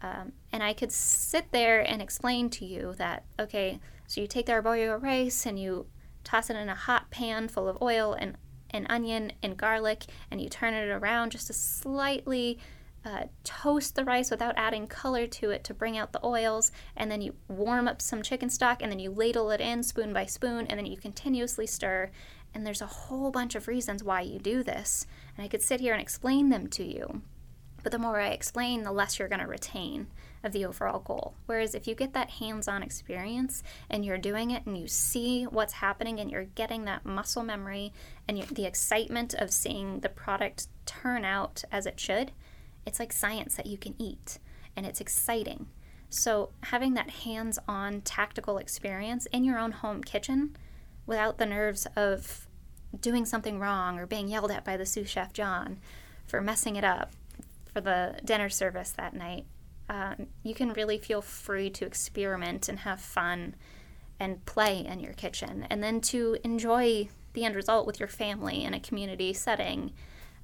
Um, 0.00 0.32
and 0.52 0.62
I 0.62 0.72
could 0.72 0.92
sit 0.92 1.50
there 1.50 1.80
and 1.80 2.00
explain 2.00 2.50
to 2.50 2.64
you 2.64 2.94
that, 2.98 3.24
okay, 3.38 3.80
so 4.06 4.20
you 4.20 4.26
take 4.26 4.46
the 4.46 4.52
arborio 4.52 5.00
rice 5.00 5.44
and 5.44 5.58
you 5.58 5.86
toss 6.24 6.50
it 6.50 6.56
in 6.56 6.68
a 6.68 6.74
hot 6.74 7.10
pan 7.10 7.48
full 7.48 7.68
of 7.68 7.82
oil 7.82 8.14
and 8.14 8.36
an 8.70 8.86
onion 8.88 9.32
and 9.42 9.56
garlic, 9.56 10.04
and 10.30 10.40
you 10.40 10.48
turn 10.48 10.74
it 10.74 10.88
around 10.88 11.32
just 11.32 11.46
to 11.48 11.52
slightly 11.52 12.58
uh, 13.04 13.24
toast 13.44 13.94
the 13.94 14.04
rice 14.04 14.30
without 14.30 14.54
adding 14.56 14.86
color 14.86 15.26
to 15.26 15.50
it 15.50 15.64
to 15.64 15.74
bring 15.74 15.96
out 15.96 16.12
the 16.12 16.24
oils, 16.24 16.72
and 16.96 17.10
then 17.10 17.20
you 17.20 17.34
warm 17.48 17.88
up 17.88 18.02
some 18.02 18.22
chicken 18.22 18.50
stock, 18.50 18.82
and 18.82 18.90
then 18.90 18.98
you 18.98 19.10
ladle 19.10 19.50
it 19.50 19.60
in 19.60 19.82
spoon 19.82 20.12
by 20.12 20.26
spoon, 20.26 20.66
and 20.66 20.78
then 20.78 20.86
you 20.86 20.96
continuously 20.96 21.66
stir. 21.66 22.10
And 22.54 22.66
there's 22.66 22.82
a 22.82 22.86
whole 22.86 23.30
bunch 23.30 23.54
of 23.54 23.68
reasons 23.68 24.02
why 24.02 24.22
you 24.22 24.38
do 24.38 24.62
this, 24.62 25.06
and 25.36 25.44
I 25.44 25.48
could 25.48 25.62
sit 25.62 25.80
here 25.80 25.92
and 25.92 26.02
explain 26.02 26.48
them 26.48 26.66
to 26.68 26.84
you. 26.84 27.22
But 27.88 27.92
the 27.92 28.06
more 28.06 28.20
I 28.20 28.28
explain, 28.28 28.82
the 28.82 28.92
less 28.92 29.18
you're 29.18 29.28
going 29.28 29.40
to 29.40 29.46
retain 29.46 30.08
of 30.44 30.52
the 30.52 30.66
overall 30.66 30.98
goal. 30.98 31.32
Whereas 31.46 31.74
if 31.74 31.88
you 31.88 31.94
get 31.94 32.12
that 32.12 32.28
hands 32.28 32.68
on 32.68 32.82
experience 32.82 33.62
and 33.88 34.04
you're 34.04 34.18
doing 34.18 34.50
it 34.50 34.66
and 34.66 34.76
you 34.76 34.86
see 34.86 35.44
what's 35.44 35.72
happening 35.72 36.20
and 36.20 36.30
you're 36.30 36.44
getting 36.44 36.84
that 36.84 37.06
muscle 37.06 37.42
memory 37.42 37.94
and 38.28 38.42
the 38.42 38.66
excitement 38.66 39.32
of 39.32 39.50
seeing 39.50 40.00
the 40.00 40.10
product 40.10 40.68
turn 40.84 41.24
out 41.24 41.64
as 41.72 41.86
it 41.86 41.98
should, 41.98 42.32
it's 42.84 43.00
like 43.00 43.10
science 43.10 43.54
that 43.54 43.64
you 43.64 43.78
can 43.78 43.94
eat 43.96 44.38
and 44.76 44.84
it's 44.84 45.00
exciting. 45.00 45.68
So, 46.10 46.50
having 46.64 46.92
that 46.92 47.08
hands 47.08 47.58
on 47.66 48.02
tactical 48.02 48.58
experience 48.58 49.24
in 49.32 49.44
your 49.44 49.58
own 49.58 49.72
home 49.72 50.04
kitchen 50.04 50.58
without 51.06 51.38
the 51.38 51.46
nerves 51.46 51.86
of 51.96 52.48
doing 53.00 53.24
something 53.24 53.58
wrong 53.58 53.98
or 53.98 54.06
being 54.06 54.28
yelled 54.28 54.50
at 54.50 54.66
by 54.66 54.76
the 54.76 54.84
sous 54.84 55.08
chef 55.08 55.32
John 55.32 55.78
for 56.26 56.42
messing 56.42 56.76
it 56.76 56.84
up 56.84 57.14
for 57.72 57.80
the 57.80 58.18
dinner 58.24 58.48
service 58.48 58.90
that 58.92 59.14
night 59.14 59.46
um, 59.90 60.26
you 60.42 60.54
can 60.54 60.72
really 60.72 60.98
feel 60.98 61.22
free 61.22 61.70
to 61.70 61.86
experiment 61.86 62.68
and 62.68 62.80
have 62.80 63.00
fun 63.00 63.54
and 64.20 64.44
play 64.44 64.84
in 64.84 65.00
your 65.00 65.12
kitchen, 65.12 65.66
and 65.70 65.82
then 65.82 66.00
to 66.00 66.36
enjoy 66.44 67.08
the 67.34 67.44
end 67.44 67.54
result 67.54 67.86
with 67.86 68.00
your 68.00 68.08
family 68.08 68.64
in 68.64 68.74
a 68.74 68.80
community 68.80 69.32
setting, 69.32 69.92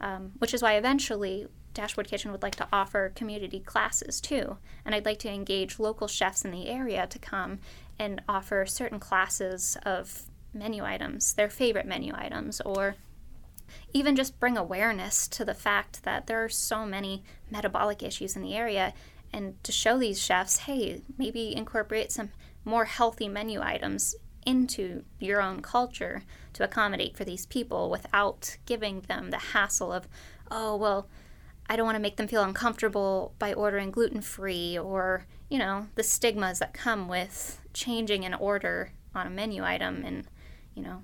um, 0.00 0.33
which 0.38 0.54
is 0.54 0.62
why 0.62 0.75
eventually 0.75 1.47
Dashboard 1.75 2.07
Kitchen 2.07 2.31
would 2.31 2.43
like 2.43 2.54
to 2.57 2.69
offer 2.73 3.12
community 3.16 3.59
classes 3.59 4.21
too. 4.21 4.59
And 4.85 4.95
I'd 4.95 5.04
like 5.04 5.19
to 5.21 5.31
engage 5.31 5.81
local 5.81 6.07
chefs 6.07 6.45
in 6.45 6.52
the 6.52 6.69
area 6.69 7.07
to 7.09 7.19
come 7.19 7.59
and 7.99 8.23
offer 8.28 8.64
certain 8.64 9.00
classes 9.00 9.76
of 9.85 10.23
menu 10.52 10.85
items, 10.85 11.33
their 11.33 11.50
favorite 11.50 11.87
menu 11.87 12.12
items, 12.14 12.61
or 12.61 12.95
even 13.93 14.16
just 14.16 14.38
bring 14.40 14.57
awareness 14.57 15.28
to 15.28 15.45
the 15.45 15.54
fact 15.54 16.02
that 16.04 16.26
there 16.26 16.43
are 16.45 16.49
so 16.49 16.85
many 16.85 17.23
metabolic 17.50 18.02
issues 18.02 18.37
in 18.37 18.43
the 18.43 18.54
area 18.54 18.93
and 19.33 19.62
to 19.64 19.73
show 19.73 19.99
these 19.99 20.21
chefs, 20.21 20.59
hey, 20.59 21.02
maybe 21.19 21.54
incorporate 21.57 22.12
some 22.12 22.31
more 22.64 22.85
healthy 22.85 23.28
menu 23.28 23.61
items 23.61 24.14
into 24.47 25.02
your 25.19 25.43
own 25.43 25.61
culture 25.61 26.23
to 26.52 26.62
accommodate 26.62 27.16
for 27.16 27.25
these 27.25 27.47
people 27.47 27.90
without 27.90 28.57
giving 28.64 29.00
them 29.02 29.31
the 29.31 29.38
hassle 29.38 29.93
of, 29.93 30.07
oh, 30.50 30.76
well, 30.76 31.09
I 31.69 31.76
don't 31.76 31.87
want 31.87 31.97
to 31.97 32.02
make 32.02 32.16
them 32.16 32.28
feel 32.28 32.45
uncomfortable 32.45 33.35
by 33.38 33.52
ordering 33.52 33.90
gluten 33.90 34.21
free 34.21 34.78
or, 34.78 35.26
you 35.49 35.59
know, 35.59 35.88
the 35.95 36.02
stigmas 36.02 36.59
that 36.59 36.75
come 36.75 37.09
with 37.09 37.61
changing 37.73 38.25
an 38.25 38.35
order 38.35 38.93
on 39.14 39.26
a 39.26 39.31
menu 39.31 39.64
item 39.64 40.04
and, 40.04 40.26
you 40.75 40.83
know, 40.83 41.02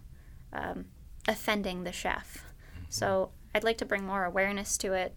um, 0.53 0.87
offending 1.27 1.85
the 1.85 1.93
chef. 1.93 2.45
So 2.91 3.31
I'd 3.55 3.65
like 3.65 3.79
to 3.79 3.87
bring 3.87 4.05
more 4.05 4.25
awareness 4.25 4.77
to 4.79 4.93
it 4.93 5.15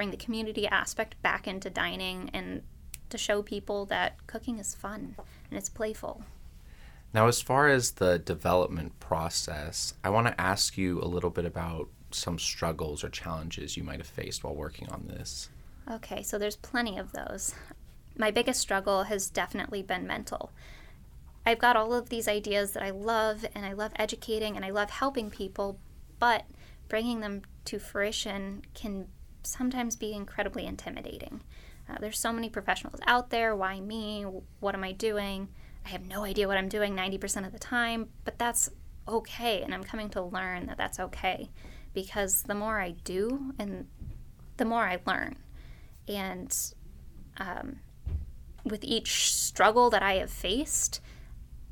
bring 0.00 0.10
the 0.10 0.16
community 0.16 0.66
aspect 0.66 1.20
back 1.20 1.46
into 1.46 1.68
dining 1.68 2.30
and 2.32 2.62
to 3.10 3.18
show 3.18 3.42
people 3.42 3.84
that 3.84 4.26
cooking 4.26 4.58
is 4.58 4.74
fun 4.74 5.14
and 5.50 5.58
it's 5.58 5.68
playful. 5.68 6.24
Now, 7.12 7.26
as 7.26 7.42
far 7.42 7.68
as 7.68 7.90
the 7.90 8.18
development 8.18 8.98
process, 8.98 9.92
I 10.02 10.08
want 10.08 10.28
to 10.28 10.40
ask 10.40 10.78
you 10.78 11.02
a 11.02 11.04
little 11.04 11.28
bit 11.28 11.44
about 11.44 11.90
some 12.12 12.38
struggles 12.38 13.04
or 13.04 13.10
challenges 13.10 13.76
you 13.76 13.82
might 13.82 13.98
have 13.98 14.06
faced 14.06 14.42
while 14.42 14.54
working 14.54 14.88
on 14.88 15.06
this. 15.06 15.50
Okay, 15.90 16.22
so 16.22 16.38
there's 16.38 16.56
plenty 16.56 16.96
of 16.96 17.12
those. 17.12 17.54
My 18.16 18.30
biggest 18.30 18.60
struggle 18.60 19.02
has 19.02 19.28
definitely 19.28 19.82
been 19.82 20.06
mental. 20.06 20.50
I've 21.44 21.58
got 21.58 21.76
all 21.76 21.92
of 21.92 22.08
these 22.08 22.26
ideas 22.26 22.72
that 22.72 22.82
I 22.82 22.90
love, 22.90 23.44
and 23.54 23.66
I 23.66 23.74
love 23.74 23.92
educating 23.96 24.56
and 24.56 24.64
I 24.64 24.70
love 24.70 24.88
helping 24.88 25.28
people, 25.28 25.78
but 26.18 26.44
bringing 26.90 27.20
them 27.20 27.40
to 27.64 27.78
fruition 27.78 28.60
can 28.74 29.06
sometimes 29.42 29.96
be 29.96 30.12
incredibly 30.12 30.66
intimidating. 30.66 31.42
Uh, 31.88 31.96
there's 32.00 32.18
so 32.18 32.32
many 32.32 32.50
professionals 32.50 33.00
out 33.06 33.30
there. 33.30 33.56
Why 33.56 33.80
me? 33.80 34.26
What 34.58 34.74
am 34.74 34.84
I 34.84 34.92
doing? 34.92 35.48
I 35.86 35.88
have 35.88 36.06
no 36.06 36.24
idea 36.24 36.46
what 36.46 36.58
I'm 36.58 36.68
doing 36.68 36.94
90% 36.94 37.46
of 37.46 37.52
the 37.52 37.58
time, 37.58 38.10
but 38.24 38.38
that's 38.38 38.68
okay. 39.08 39.62
And 39.62 39.72
I'm 39.72 39.82
coming 39.82 40.10
to 40.10 40.20
learn 40.22 40.66
that 40.66 40.76
that's 40.76 41.00
okay 41.00 41.48
because 41.94 42.42
the 42.42 42.54
more 42.54 42.80
I 42.80 42.90
do 43.04 43.54
and 43.58 43.86
the 44.58 44.64
more 44.64 44.82
I 44.82 44.98
learn. 45.06 45.36
And 46.06 46.54
um, 47.38 47.78
with 48.64 48.84
each 48.84 49.32
struggle 49.32 49.90
that 49.90 50.02
I 50.02 50.14
have 50.14 50.30
faced, 50.30 51.00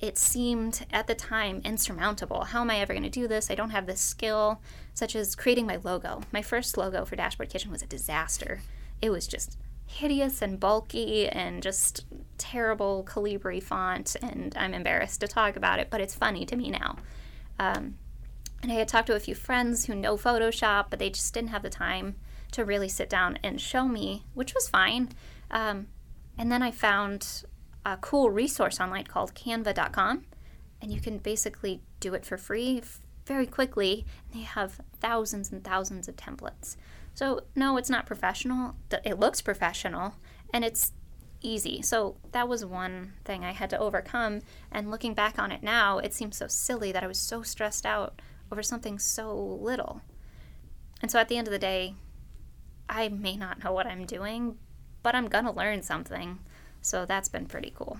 it 0.00 0.16
seemed 0.16 0.86
at 0.92 1.06
the 1.06 1.14
time 1.14 1.60
insurmountable. 1.64 2.44
How 2.44 2.60
am 2.60 2.70
I 2.70 2.78
ever 2.78 2.92
going 2.92 3.02
to 3.02 3.10
do 3.10 3.26
this? 3.26 3.50
I 3.50 3.54
don't 3.54 3.70
have 3.70 3.86
this 3.86 4.00
skill, 4.00 4.60
such 4.94 5.16
as 5.16 5.34
creating 5.34 5.66
my 5.66 5.76
logo. 5.76 6.22
My 6.32 6.42
first 6.42 6.76
logo 6.76 7.04
for 7.04 7.16
Dashboard 7.16 7.48
Kitchen 7.48 7.70
was 7.70 7.82
a 7.82 7.86
disaster. 7.86 8.60
It 9.02 9.10
was 9.10 9.26
just 9.26 9.58
hideous 9.86 10.42
and 10.42 10.60
bulky 10.60 11.28
and 11.28 11.62
just 11.62 12.04
terrible 12.36 13.02
Calibri 13.04 13.60
font, 13.62 14.14
and 14.22 14.54
I'm 14.56 14.74
embarrassed 14.74 15.20
to 15.20 15.28
talk 15.28 15.56
about 15.56 15.80
it, 15.80 15.88
but 15.90 16.00
it's 16.00 16.14
funny 16.14 16.44
to 16.46 16.56
me 16.56 16.70
now. 16.70 16.96
Um, 17.58 17.98
and 18.62 18.70
I 18.70 18.76
had 18.76 18.88
talked 18.88 19.06
to 19.08 19.16
a 19.16 19.20
few 19.20 19.34
friends 19.34 19.86
who 19.86 19.94
know 19.94 20.16
Photoshop, 20.16 20.86
but 20.90 20.98
they 20.98 21.10
just 21.10 21.32
didn't 21.32 21.50
have 21.50 21.62
the 21.62 21.70
time 21.70 22.16
to 22.52 22.64
really 22.64 22.88
sit 22.88 23.08
down 23.08 23.38
and 23.42 23.60
show 23.60 23.86
me, 23.88 24.24
which 24.34 24.54
was 24.54 24.68
fine. 24.68 25.10
Um, 25.50 25.88
and 26.36 26.52
then 26.52 26.62
I 26.62 26.70
found 26.70 27.44
a 27.92 27.96
cool 27.98 28.30
resource 28.30 28.80
online 28.80 29.04
called 29.04 29.34
canva.com, 29.34 30.24
and 30.80 30.92
you 30.92 31.00
can 31.00 31.18
basically 31.18 31.80
do 32.00 32.14
it 32.14 32.24
for 32.24 32.36
free 32.36 32.82
very 33.26 33.46
quickly. 33.46 34.06
And 34.30 34.40
they 34.40 34.44
have 34.44 34.80
thousands 35.00 35.50
and 35.52 35.64
thousands 35.64 36.08
of 36.08 36.16
templates. 36.16 36.76
So, 37.14 37.42
no, 37.56 37.76
it's 37.76 37.90
not 37.90 38.06
professional. 38.06 38.76
It 39.04 39.18
looks 39.18 39.40
professional 39.40 40.14
and 40.52 40.64
it's 40.64 40.92
easy. 41.40 41.82
So, 41.82 42.16
that 42.32 42.48
was 42.48 42.64
one 42.64 43.14
thing 43.24 43.44
I 43.44 43.52
had 43.52 43.70
to 43.70 43.78
overcome. 43.78 44.40
And 44.70 44.90
looking 44.90 45.14
back 45.14 45.38
on 45.38 45.50
it 45.50 45.62
now, 45.62 45.98
it 45.98 46.12
seems 46.14 46.36
so 46.36 46.46
silly 46.46 46.92
that 46.92 47.02
I 47.02 47.08
was 47.08 47.18
so 47.18 47.42
stressed 47.42 47.86
out 47.86 48.20
over 48.52 48.62
something 48.62 48.98
so 48.98 49.36
little. 49.36 50.02
And 51.02 51.10
so, 51.10 51.18
at 51.18 51.28
the 51.28 51.36
end 51.36 51.48
of 51.48 51.52
the 51.52 51.58
day, 51.58 51.94
I 52.88 53.08
may 53.08 53.36
not 53.36 53.62
know 53.62 53.72
what 53.72 53.86
I'm 53.86 54.06
doing, 54.06 54.56
but 55.02 55.14
I'm 55.14 55.28
to 55.28 55.50
learn 55.50 55.82
something. 55.82 56.38
So, 56.82 57.04
that's 57.04 57.28
been 57.28 57.46
pretty 57.46 57.72
cool. 57.74 57.98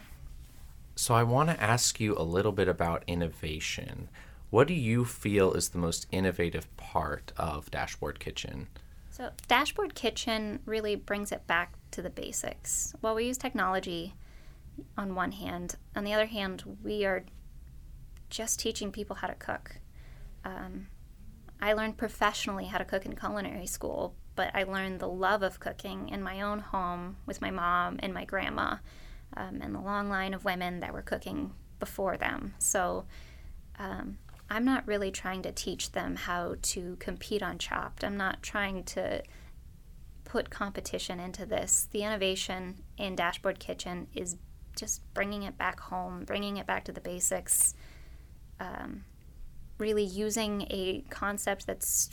So, 0.97 1.14
I 1.14 1.23
want 1.23 1.50
to 1.50 1.62
ask 1.62 2.00
you 2.00 2.16
a 2.16 2.23
little 2.23 2.52
bit 2.52 2.68
about 2.68 3.04
innovation. 3.06 4.08
What 4.50 4.66
do 4.66 4.75
you 4.75 5.04
feel 5.04 5.52
is 5.52 5.68
the 5.68 5.78
most 5.78 6.06
innovative 6.11 6.75
part 6.76 7.32
of 7.37 7.70
Dashboard 7.70 8.18
Kitchen? 8.18 8.68
So, 9.11 9.30
Dashboard 9.47 9.94
Kitchen 9.94 10.61
really 10.64 10.97
brings 10.97 11.32
it 11.32 11.47
back 11.47 11.75
to 11.90 12.02
the 12.02 12.11
basics. 12.11 12.94
While 13.00 13.14
we 13.14 13.26
use 13.26 13.37
technology 13.37 14.14
on 14.97 15.14
one 15.14 15.32
hand, 15.32 15.76
on 15.97 16.04
the 16.04 16.14
other 16.14 16.26
hand, 16.26 16.78
we 16.82 17.04
are 17.04 17.25
just 18.30 18.61
teaching 18.61 18.92
people 18.92 19.16
how 19.16 19.26
to 19.26 19.35
cook. 19.35 19.80
Um, 20.44 20.87
I 21.61 21.73
learned 21.73 21.97
professionally 21.97 22.66
how 22.66 22.78
to 22.78 22.85
cook 22.85 23.04
in 23.04 23.16
culinary 23.16 23.66
school, 23.66 24.14
but 24.38 24.54
I 24.54 24.62
learned 24.62 25.00
the 25.00 25.09
love 25.09 25.42
of 25.42 25.59
cooking 25.59 26.11
in 26.11 26.23
my 26.23 26.42
own 26.42 26.61
home 26.61 27.16
with 27.26 27.42
my 27.42 27.50
mom 27.50 27.99
and 27.99 28.14
my 28.14 28.25
grandma 28.25 28.76
um, 29.37 29.59
and 29.61 29.75
the 29.75 29.80
long 29.80 30.09
line 30.09 30.33
of 30.33 30.45
women 30.45 30.78
that 30.78 30.92
were 30.92 31.02
cooking 31.02 31.54
before 31.80 32.16
them. 32.16 32.54
So, 32.61 33.04
um, 33.80 34.18
I'm 34.49 34.64
not 34.64 34.87
really 34.87 35.11
trying 35.11 35.42
to 35.42 35.50
teach 35.50 35.90
them 35.90 36.14
how 36.14 36.54
to 36.62 36.95
compete 37.00 37.42
on 37.42 37.59
Chopped. 37.59 38.04
I'm 38.04 38.16
not 38.16 38.40
trying 38.40 38.85
to 38.85 39.25
put 40.23 40.50
competition 40.50 41.18
into 41.18 41.45
this. 41.45 41.88
The 41.90 42.04
innovation 42.04 42.85
in 42.97 43.16
Dashboard 43.16 43.59
Kitchen 43.59 44.07
is 44.14 44.37
just 44.76 45.02
bringing 45.14 45.42
it 45.42 45.59
back 45.59 45.80
home, 45.80 46.23
bringing 46.25 46.59
it 46.59 46.66
back 46.66 46.85
to 46.85 46.92
the 46.92 47.00
basics, 47.00 47.75
um, 48.61 49.04
really 49.78 50.04
using 50.04 50.62
a 50.71 51.04
concept 51.11 51.66
that's 51.66 52.11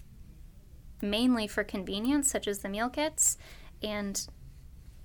mainly 1.09 1.47
for 1.47 1.63
convenience, 1.63 2.29
such 2.29 2.47
as 2.47 2.59
the 2.59 2.69
meal 2.69 2.89
kits, 2.89 3.38
and 3.81 4.27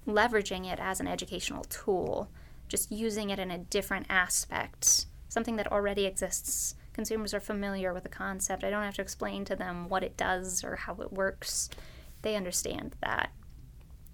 leveraging 0.07 0.71
it 0.71 0.79
as 0.81 1.01
an 1.01 1.07
educational 1.07 1.65
tool, 1.65 2.31
just 2.69 2.91
using 2.91 3.31
it 3.31 3.39
in 3.39 3.51
a 3.51 3.59
different 3.59 4.07
aspect, 4.09 5.07
something 5.29 5.57
that 5.57 5.71
already 5.71 6.07
exists 6.07 6.75
consumers 6.93 7.33
are 7.33 7.41
familiar 7.41 7.95
with 7.95 8.03
the 8.03 8.09
concept. 8.09 8.65
I 8.65 8.71
don't 8.71 8.85
have 8.85 8.97
to 8.97 9.03
explain 9.03 9.45
to 9.47 9.57
them 9.57 9.89
what 9.89 10.03
it 10.03 10.17
does 10.17 10.65
or 10.65 10.77
how 10.77 10.95
it 10.97 11.13
works. 11.13 11.71
They 12.23 12.37
understand 12.37 12.95
that. 13.01 13.31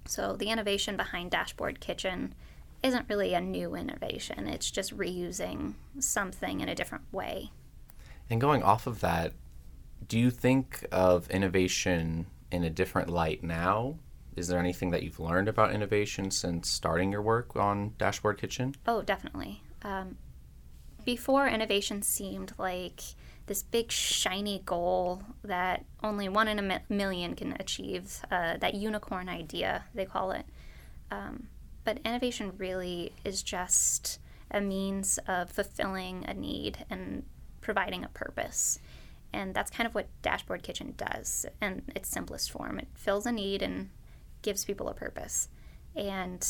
So 0.05 0.37
the 0.37 0.50
innovation 0.50 0.97
behind 0.97 1.31
Dashboard 1.31 1.81
Kitchen 1.81 2.35
isn't 2.83 3.09
really 3.09 3.35
a 3.35 3.40
new 3.40 3.75
innovation. 3.75 4.47
It's 4.47 4.71
just 4.71 4.97
reusing 4.97 5.75
something 5.99 6.61
in 6.61 6.69
a 6.69 6.75
different 6.75 7.12
way. 7.12 7.50
And 8.31 8.40
going 8.40 8.62
off 8.62 8.87
of 8.87 9.00
that, 9.00 9.33
do 10.07 10.19
you 10.19 10.31
think 10.31 10.87
of 10.93 11.29
innovation 11.31 12.26
in 12.50 12.65
a 12.65 12.71
different 12.71 13.11
light 13.11 13.42
now? 13.42 13.99
Is 14.37 14.49
there 14.49 14.59
anything 14.59 14.90
that 14.90 15.03
you've 15.03 15.18
learned 15.18 15.49
about 15.49 15.73
innovation 15.73 16.31
since 16.31 16.68
starting 16.68 17.11
your 17.11 17.23
work 17.23 17.57
on 17.57 17.94
Dashboard 17.99 18.38
Kitchen? 18.38 18.75
Oh, 18.87 19.03
definitely. 19.03 19.62
Um, 19.83 20.18
before 21.05 21.47
innovation 21.49 22.03
seemed 22.03 22.53
like 22.59 23.01
this 23.47 23.62
big 23.62 23.90
shiny 23.90 24.61
goal 24.66 25.23
that 25.44 25.85
only 26.03 26.29
one 26.29 26.49
in 26.49 26.59
a 26.59 26.81
million 26.88 27.35
can 27.35 27.57
achieve, 27.59 28.20
uh, 28.31 28.57
that 28.59 28.75
unicorn 28.75 29.29
idea, 29.29 29.85
they 29.94 30.05
call 30.05 30.33
it. 30.33 30.44
Um, 31.11 31.49
but 31.85 32.01
innovation 32.05 32.53
really 32.59 33.12
is 33.25 33.42
just 33.42 34.18
a 34.51 34.61
means 34.61 35.18
of 35.29 35.51
fulfilling 35.51 36.25
a 36.27 36.35
need 36.35 36.85
and 36.90 37.25
providing 37.61 38.05
a 38.05 38.09
purpose. 38.09 38.81
And 39.37 39.55
that's 39.55 39.70
kind 39.70 39.87
of 39.87 39.94
what 39.94 40.09
Dashboard 40.22 40.62
Kitchen 40.62 40.94
does 40.96 41.44
in 41.61 41.83
its 41.94 42.09
simplest 42.09 42.51
form. 42.51 42.79
It 42.79 42.88
fills 42.94 43.27
a 43.27 43.33
need 43.33 43.61
and 43.61 43.90
gives 44.40 44.64
people 44.64 44.88
a 44.88 44.94
purpose. 44.94 45.49
And 45.94 46.46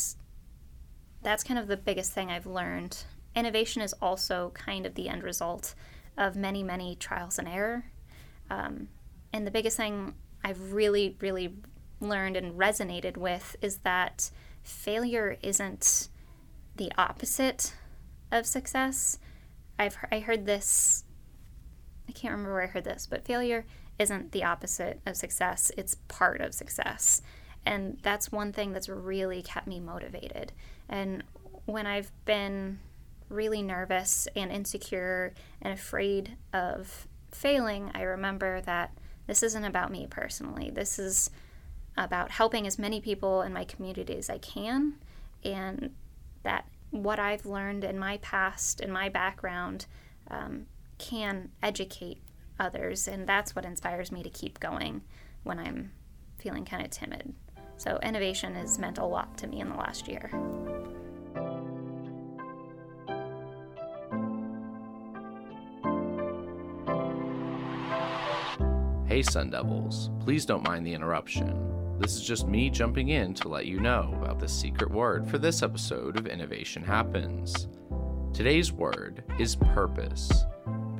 that's 1.21 1.43
kind 1.43 1.59
of 1.59 1.67
the 1.67 1.75
biggest 1.75 2.13
thing 2.13 2.31
I've 2.31 2.45
learned 2.45 3.03
innovation 3.35 3.81
is 3.81 3.93
also 4.01 4.51
kind 4.53 4.85
of 4.85 4.95
the 4.95 5.09
end 5.09 5.23
result 5.23 5.75
of 6.17 6.35
many, 6.35 6.63
many 6.63 6.95
trials 6.95 7.37
and 7.37 7.47
error. 7.47 7.85
Um, 8.49 8.87
and 9.33 9.45
the 9.45 9.51
biggest 9.51 9.77
thing 9.77 10.15
I've 10.43 10.73
really, 10.73 11.17
really 11.19 11.55
learned 11.99 12.37
and 12.37 12.57
resonated 12.57 13.17
with 13.17 13.55
is 13.61 13.79
that 13.79 14.31
failure 14.63 15.37
isn't 15.41 16.07
the 16.77 16.91
opposite 16.97 17.75
of 18.31 18.45
success. 18.45 19.19
I've 19.77 19.97
I 20.09 20.19
heard 20.19 20.45
this. 20.45 21.03
I 22.07 22.11
can't 22.13 22.31
remember 22.31 22.53
where 22.53 22.63
I 22.63 22.67
heard 22.67 22.83
this, 22.83 23.05
but 23.05 23.25
failure 23.25 23.65
isn't 23.99 24.31
the 24.31 24.43
opposite 24.43 25.01
of 25.05 25.17
success. 25.17 25.71
It's 25.77 25.95
part 26.07 26.41
of 26.41 26.53
success, 26.53 27.21
and 27.65 27.97
that's 28.01 28.31
one 28.31 28.53
thing 28.53 28.71
that's 28.73 28.89
really 28.89 29.41
kept 29.41 29.67
me 29.67 29.79
motivated. 29.79 30.53
And 30.87 31.23
when 31.65 31.85
I've 31.85 32.11
been 32.25 32.79
really 33.29 33.61
nervous 33.61 34.27
and 34.35 34.51
insecure 34.51 35.33
and 35.61 35.73
afraid 35.73 36.37
of 36.53 37.07
failing, 37.31 37.91
I 37.93 38.03
remember 38.03 38.61
that 38.61 38.91
this 39.25 39.43
isn't 39.43 39.65
about 39.65 39.91
me 39.91 40.07
personally. 40.09 40.69
This 40.69 40.97
is 40.97 41.29
about 41.97 42.31
helping 42.31 42.65
as 42.65 42.79
many 42.79 43.01
people 43.01 43.41
in 43.41 43.51
my 43.51 43.65
community 43.65 44.15
as 44.17 44.29
I 44.29 44.37
can, 44.37 44.93
and 45.43 45.93
that 46.43 46.65
what 46.91 47.19
I've 47.19 47.45
learned 47.45 47.83
in 47.83 47.99
my 47.99 48.17
past, 48.17 48.79
in 48.79 48.91
my 48.91 49.09
background, 49.09 49.87
um, 50.29 50.67
can 50.97 51.49
educate 51.61 52.21
others. 52.59 53.07
And 53.07 53.27
that's 53.27 53.55
what 53.55 53.65
inspires 53.65 54.11
me 54.11 54.23
to 54.23 54.29
keep 54.29 54.59
going 54.59 55.01
when 55.43 55.59
I'm 55.59 55.91
feeling 56.37 56.65
kind 56.65 56.83
of 56.83 56.91
timid. 56.91 57.33
So, 57.77 57.99
innovation 58.01 58.55
has 58.55 58.79
meant 58.79 58.97
a 58.97 59.05
lot 59.05 59.37
to 59.37 59.47
me 59.47 59.59
in 59.59 59.69
the 59.69 59.75
last 59.75 60.07
year. 60.07 60.31
Hey 69.07 69.23
Sun 69.23 69.51
Devils, 69.51 70.11
please 70.19 70.45
don't 70.45 70.67
mind 70.67 70.85
the 70.85 70.93
interruption. 70.93 71.97
This 71.99 72.15
is 72.15 72.21
just 72.21 72.47
me 72.47 72.69
jumping 72.69 73.09
in 73.09 73.33
to 73.35 73.47
let 73.47 73.65
you 73.65 73.79
know 73.79 74.13
about 74.21 74.37
the 74.37 74.47
secret 74.47 74.91
word 74.91 75.27
for 75.27 75.39
this 75.39 75.63
episode 75.63 76.17
of 76.17 76.27
Innovation 76.27 76.83
Happens. 76.83 77.67
Today's 78.33 78.71
word 78.71 79.23
is 79.39 79.55
purpose. 79.55 80.45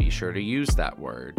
Be 0.08 0.12
sure 0.12 0.32
to 0.32 0.41
use 0.41 0.70
that 0.70 0.98
word, 0.98 1.36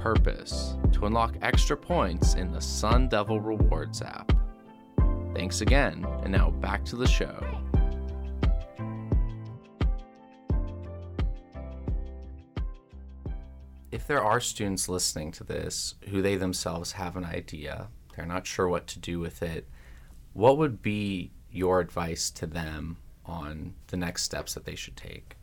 purpose, 0.00 0.74
to 0.92 1.04
unlock 1.04 1.36
extra 1.42 1.76
points 1.76 2.32
in 2.32 2.50
the 2.50 2.62
Sun 2.62 3.08
Devil 3.08 3.42
Rewards 3.42 4.00
app. 4.00 4.32
Thanks 5.34 5.60
again, 5.60 6.06
and 6.22 6.32
now 6.32 6.48
back 6.48 6.82
to 6.86 6.96
the 6.96 7.06
show. 7.06 7.38
if 13.92 14.06
there 14.06 14.22
are 14.22 14.40
students 14.40 14.88
listening 14.88 15.30
to 15.32 15.44
this 15.44 15.96
who 16.08 16.22
they 16.22 16.36
themselves 16.36 16.92
have 16.92 17.18
an 17.18 17.24
idea, 17.26 17.88
they're 18.14 18.24
not 18.24 18.46
sure 18.46 18.66
what 18.66 18.86
to 18.86 18.98
do 18.98 19.20
with 19.20 19.42
it, 19.42 19.68
what 20.32 20.56
would 20.56 20.80
be 20.80 21.32
your 21.50 21.80
advice 21.80 22.30
to 22.30 22.46
them 22.46 22.96
on 23.26 23.74
the 23.88 23.96
next 23.98 24.22
steps 24.22 24.54
that 24.54 24.64
they 24.64 24.74
should 24.74 24.96
take? 24.96 25.36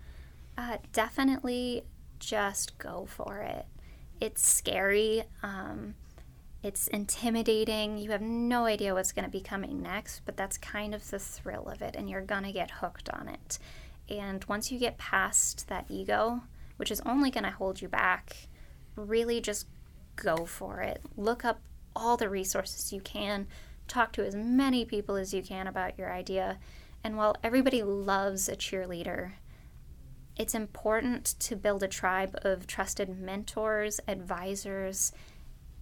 Uh, 0.57 0.77
definitely 0.91 1.83
just 2.25 2.77
go 2.77 3.05
for 3.07 3.39
it. 3.39 3.65
It's 4.19 4.47
scary. 4.47 5.23
Um, 5.41 5.95
it's 6.61 6.87
intimidating. 6.87 7.97
You 7.97 8.11
have 8.11 8.21
no 8.21 8.65
idea 8.65 8.93
what's 8.93 9.11
going 9.11 9.25
to 9.25 9.31
be 9.31 9.41
coming 9.41 9.81
next, 9.81 10.21
but 10.25 10.37
that's 10.37 10.57
kind 10.57 10.95
of 10.95 11.09
the 11.09 11.19
thrill 11.19 11.67
of 11.67 11.81
it, 11.81 11.95
and 11.97 12.09
you're 12.09 12.21
going 12.21 12.43
to 12.43 12.51
get 12.51 12.71
hooked 12.71 13.09
on 13.09 13.27
it. 13.27 13.59
And 14.09 14.43
once 14.45 14.71
you 14.71 14.79
get 14.79 14.97
past 14.97 15.67
that 15.67 15.85
ego, 15.89 16.43
which 16.77 16.91
is 16.91 17.01
only 17.05 17.31
going 17.31 17.43
to 17.43 17.49
hold 17.51 17.81
you 17.81 17.87
back, 17.89 18.47
really 18.95 19.41
just 19.41 19.67
go 20.15 20.45
for 20.45 20.81
it. 20.81 21.01
Look 21.17 21.43
up 21.43 21.59
all 21.95 22.17
the 22.17 22.29
resources 22.29 22.93
you 22.93 23.01
can. 23.01 23.47
talk 23.87 24.11
to 24.13 24.25
as 24.25 24.35
many 24.35 24.85
people 24.85 25.15
as 25.15 25.33
you 25.33 25.41
can 25.41 25.67
about 25.67 25.97
your 25.97 26.11
idea. 26.11 26.57
And 27.03 27.17
while 27.17 27.35
everybody 27.43 27.83
loves 27.83 28.47
a 28.47 28.55
cheerleader, 28.55 29.33
it's 30.35 30.55
important 30.55 31.35
to 31.39 31.55
build 31.55 31.83
a 31.83 31.87
tribe 31.87 32.35
of 32.43 32.65
trusted 32.67 33.19
mentors, 33.19 33.99
advisors, 34.07 35.11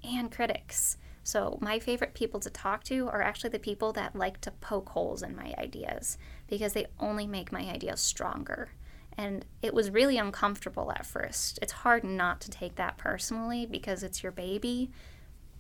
and 0.04 0.32
critics. 0.32 0.98
So, 1.24 1.60
my 1.62 1.80
favorite 1.80 2.16
people 2.16 2.40
to 2.40 2.50
talk 2.50 2.84
to 2.86 3.08
are 3.08 3.22
actually 3.22 3.52
the 3.52 3.60
people 3.60 3.94
that 3.94 4.16
like 4.16 4.42
to 4.42 4.52
poke 4.52 4.90
holes 4.90 5.22
in 5.22 5.36
my 5.36 5.54
ideas 5.58 6.18
because 6.48 6.74
they 6.74 6.88
only 7.00 7.28
make 7.28 7.52
my 7.52 7.62
ideas 7.62 8.00
stronger. 8.02 8.70
And 9.18 9.46
it 9.62 9.74
was 9.74 9.92
really 9.92 10.18
uncomfortable 10.18 10.92
at 10.92 11.06
first. 11.06 11.60
It's 11.62 11.72
hard 11.72 12.04
not 12.04 12.42
to 12.42 12.50
take 12.50 12.76
that 12.76 12.98
personally 12.98 13.66
because 13.66 14.04
it's 14.04 14.24
your 14.24 14.32
baby. 14.32 14.90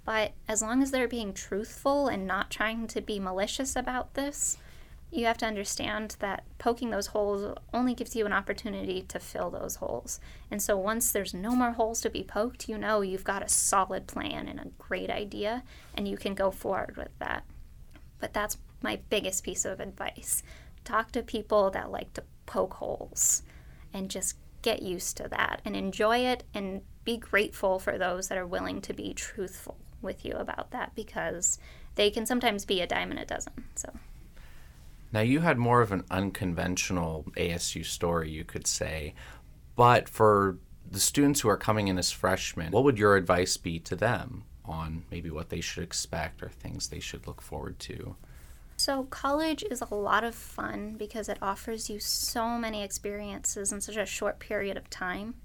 But 0.04 0.32
as 0.48 0.62
long 0.62 0.82
as 0.82 0.90
they're 0.90 1.08
being 1.08 1.34
truthful 1.34 2.08
and 2.08 2.26
not 2.26 2.50
trying 2.50 2.88
to 2.88 3.02
be 3.02 3.20
malicious 3.20 3.76
about 3.76 4.16
this, 4.16 4.58
you 5.12 5.26
have 5.26 5.38
to 5.38 5.46
understand 5.46 6.16
that 6.20 6.46
poking 6.58 6.90
those 6.90 7.08
holes 7.08 7.58
only 7.74 7.94
gives 7.94 8.16
you 8.16 8.26
an 8.26 8.32
opportunity 8.32 9.02
to 9.02 9.20
fill 9.20 9.50
those 9.50 9.76
holes. 9.76 10.22
And 10.50 10.62
so 10.62 10.78
once 10.78 11.12
there's 11.12 11.34
no 11.34 11.52
more 11.52 11.72
holes 11.72 12.00
to 12.02 12.10
be 12.10 12.24
poked, 12.24 12.70
you 12.70 12.78
know 12.78 13.02
you've 13.02 13.26
got 13.26 13.44
a 13.44 13.50
solid 13.50 14.08
plan 14.08 14.48
and 14.48 14.60
a 14.60 14.72
great 14.78 15.10
idea, 15.10 15.64
and 15.94 16.08
you 16.08 16.16
can 16.16 16.34
go 16.34 16.50
forward 16.50 16.96
with 16.96 17.18
that. 17.20 17.44
But 18.20 18.34
that's 18.34 18.58
my 18.82 19.00
biggest 19.10 19.44
piece 19.44 19.66
of 19.66 19.82
advice. 19.82 20.44
Talk 20.86 21.12
to 21.12 21.24
people 21.24 21.70
that 21.72 21.92
like 21.92 22.14
to 22.14 22.24
poke 22.46 22.76
holes 22.76 23.44
and 23.94 24.10
just 24.10 24.38
get 24.62 24.82
used 24.82 25.18
to 25.18 25.28
that 25.28 25.62
and 25.66 25.76
enjoy 25.76 26.20
it 26.20 26.44
and 26.54 26.82
be 27.04 27.18
grateful 27.18 27.80
for 27.80 27.98
those 27.98 28.30
that 28.30 28.38
are 28.38 28.48
willing 28.48 28.80
to 28.82 28.94
be 28.94 29.14
truthful 29.14 29.78
with 30.02 30.24
you 30.24 30.34
about 30.34 30.72
that 30.72 30.94
because 30.96 31.60
they 31.96 32.10
can 32.10 32.26
sometimes 32.26 32.64
be 32.64 32.80
a 32.80 32.88
dime 32.88 33.12
in 33.12 33.18
a 33.18 33.26
dozen. 33.26 33.66
So 33.76 33.92
now, 35.14 35.20
you 35.22 35.42
had 35.42 35.58
more 35.58 35.82
of 35.82 35.92
an 35.92 36.06
unconventional 36.10 37.26
ASU 37.36 37.86
story, 37.86 38.30
you 38.30 38.46
could 38.46 38.66
say. 38.66 39.14
But 39.76 40.08
for 40.08 40.58
the 40.90 41.00
students 41.00 41.42
who 41.42 41.50
are 41.50 41.58
coming 41.58 41.90
in 41.90 41.98
as 41.98 42.12
freshmen, 42.12 42.72
what 42.72 42.84
would 42.86 42.98
your 42.98 43.16
advice 43.18 43.58
be 43.58 43.80
to 43.80 43.96
them 43.96 44.46
on 44.64 45.04
maybe 45.12 45.30
what 45.30 45.50
they 45.50 45.60
should 45.60 45.84
expect 45.84 46.42
or 46.42 46.50
things 46.50 46.88
they 46.88 47.00
should 47.00 47.28
look 47.28 47.42
forward 47.42 47.78
to? 47.80 48.16
So, 48.78 49.04
college 49.04 49.64
is 49.70 49.82
a 49.82 49.94
lot 49.94 50.24
of 50.24 50.34
fun 50.34 50.96
because 50.98 51.30
it 51.30 51.38
offers 51.42 51.90
you 51.90 52.00
so 52.00 52.58
many 52.58 52.82
experiences 52.82 53.72
in 53.72 53.82
such 53.82 53.98
a 53.98 54.06
short 54.06 54.40
period 54.40 54.78
of 54.78 54.90
time. 54.90 55.36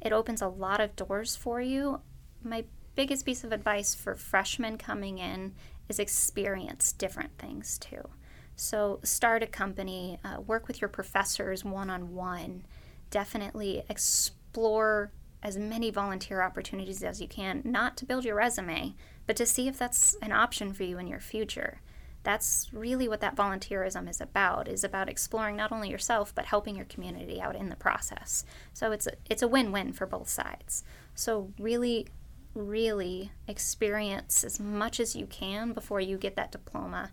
It 0.00 0.12
opens 0.12 0.42
a 0.42 0.48
lot 0.48 0.80
of 0.80 0.96
doors 0.96 1.36
for 1.36 1.60
you. 1.60 2.00
My 2.42 2.64
biggest 2.94 3.24
piece 3.24 3.44
of 3.44 3.52
advice 3.52 3.94
for 3.94 4.16
freshmen 4.16 4.76
coming 4.78 5.18
in 5.18 5.54
is 5.88 5.98
experience 5.98 6.92
different 6.92 7.38
things 7.38 7.78
too. 7.78 8.08
So, 8.56 9.00
start 9.02 9.42
a 9.42 9.46
company, 9.46 10.18
uh, 10.24 10.40
work 10.40 10.68
with 10.68 10.80
your 10.80 10.88
professors 10.88 11.64
one 11.64 11.90
on 11.90 12.14
one, 12.14 12.64
definitely 13.10 13.82
explore 13.88 15.10
as 15.42 15.56
many 15.56 15.90
volunteer 15.90 16.42
opportunities 16.42 17.02
as 17.02 17.20
you 17.20 17.26
can, 17.26 17.62
not 17.64 17.96
to 17.96 18.06
build 18.06 18.24
your 18.24 18.36
resume, 18.36 18.94
but 19.26 19.36
to 19.36 19.46
see 19.46 19.66
if 19.66 19.78
that's 19.78 20.14
an 20.22 20.32
option 20.32 20.72
for 20.72 20.84
you 20.84 20.98
in 20.98 21.06
your 21.06 21.20
future. 21.20 21.80
That's 22.22 22.68
really 22.72 23.08
what 23.08 23.20
that 23.20 23.34
volunteerism 23.34 24.08
is 24.08 24.20
about, 24.20 24.68
is 24.68 24.84
about 24.84 25.08
exploring 25.08 25.56
not 25.56 25.72
only 25.72 25.90
yourself 25.90 26.32
but 26.32 26.44
helping 26.44 26.76
your 26.76 26.84
community 26.84 27.40
out 27.40 27.56
in 27.56 27.68
the 27.68 27.76
process. 27.76 28.44
So 28.72 28.92
it's 28.92 29.08
a, 29.08 29.12
it's 29.28 29.42
a 29.42 29.48
win-win 29.48 29.92
for 29.92 30.06
both 30.06 30.28
sides. 30.28 30.84
So 31.14 31.52
really 31.58 32.06
really 32.54 33.32
experience 33.48 34.44
as 34.44 34.60
much 34.60 35.00
as 35.00 35.16
you 35.16 35.26
can 35.26 35.72
before 35.72 36.00
you 36.00 36.18
get 36.18 36.36
that 36.36 36.52
diploma 36.52 37.10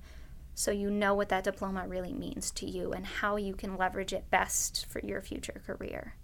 so 0.59 0.71
you 0.71 0.89
know 0.89 1.13
what 1.13 1.29
that 1.29 1.45
diploma 1.45 1.87
really 1.87 2.11
means 2.11 2.51
to 2.51 2.65
you 2.69 2.91
and 2.91 3.05
how 3.05 3.37
you 3.37 3.55
can 3.55 3.77
leverage 3.77 4.11
it 4.11 4.29
best 4.29 4.85
for 4.87 4.99
your 4.99 5.21
future 5.21 5.61
career. 5.65 6.15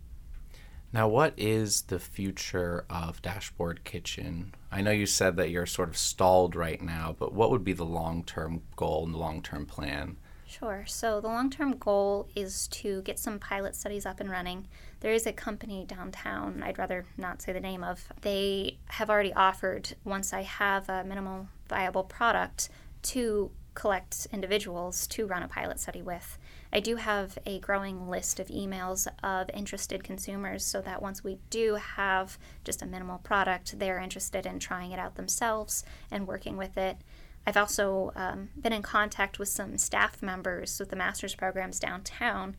Now, 0.92 1.08
what 1.08 1.34
is 1.38 1.84
the 1.84 2.00
future 2.00 2.84
of 2.90 3.22
Dashboard 3.22 3.86
Kitchen? 3.86 4.54
I 4.74 4.82
know 4.82 4.92
you 4.92 5.06
said 5.06 5.38
that 5.38 5.52
you're 5.52 5.66
sort 5.66 5.88
of 5.88 5.96
stalled 5.96 6.54
right 6.54 6.82
now, 6.82 7.16
but 7.18 7.32
what 7.32 7.50
would 7.50 7.64
be 7.64 7.72
the 7.72 7.86
long 7.86 8.26
term 8.26 8.64
goal 8.76 9.06
and 9.06 9.14
the 9.14 9.18
long 9.18 9.42
term 9.42 9.66
plan? 9.66 10.18
Sure. 10.46 10.84
So, 10.86 11.22
the 11.22 11.30
long 11.30 11.50
term 11.50 11.78
goal 11.78 12.28
is 12.36 12.68
to 12.68 13.04
get 13.04 13.18
some 13.18 13.40
pilot 13.40 13.74
studies 13.74 14.06
up 14.06 14.20
and 14.20 14.30
running. 14.30 14.68
There 15.00 15.14
is 15.14 15.26
a 15.26 15.32
company 15.32 15.86
downtown, 15.88 16.62
I'd 16.62 16.78
rather 16.78 17.06
not 17.16 17.42
say 17.42 17.54
the 17.54 17.62
name 17.62 17.86
of. 17.86 18.10
They 18.20 18.80
have 18.88 19.10
already 19.10 19.34
offered, 19.34 19.96
once 20.04 20.34
I 20.34 20.42
have 20.42 20.90
a 20.90 21.06
minimal 21.06 21.48
viable 21.70 22.04
product, 22.04 22.68
to 23.04 23.52
collect 23.76 24.28
individuals 24.32 25.06
to 25.08 25.28
run 25.28 25.44
a 25.44 25.48
pilot 25.48 25.80
study 25.80 26.02
with. 26.02 26.38
I 26.74 26.80
do 26.80 26.96
have 26.96 27.38
a 27.46 27.60
growing 27.60 28.10
list 28.10 28.40
of 28.40 28.48
emails 28.48 29.08
of 29.22 29.50
interested 29.54 30.04
consumers 30.04 30.66
so 30.66 30.82
that 30.82 31.02
once 31.02 31.24
we 31.24 31.38
do 31.50 31.76
have 31.76 32.38
just 32.64 32.82
a 32.82 32.86
minimal 32.86 33.20
product, 33.20 33.78
they're 33.78 34.00
interested 34.00 34.46
in 34.46 34.60
trying 34.60 34.92
it 34.92 35.00
out 35.00 35.16
themselves 35.16 35.84
and 36.10 36.28
working 36.28 36.58
with 36.58 36.78
it. 36.78 36.98
I've 37.46 37.58
also 37.58 38.12
um, 38.16 38.50
been 38.60 38.74
in 38.74 38.82
contact 38.82 39.38
with 39.38 39.50
some 39.50 39.78
staff 39.78 40.24
members 40.24 40.80
with 40.80 40.90
the 40.90 40.96
master's 40.96 41.36
programs 41.36 41.80
downtown 41.80 42.56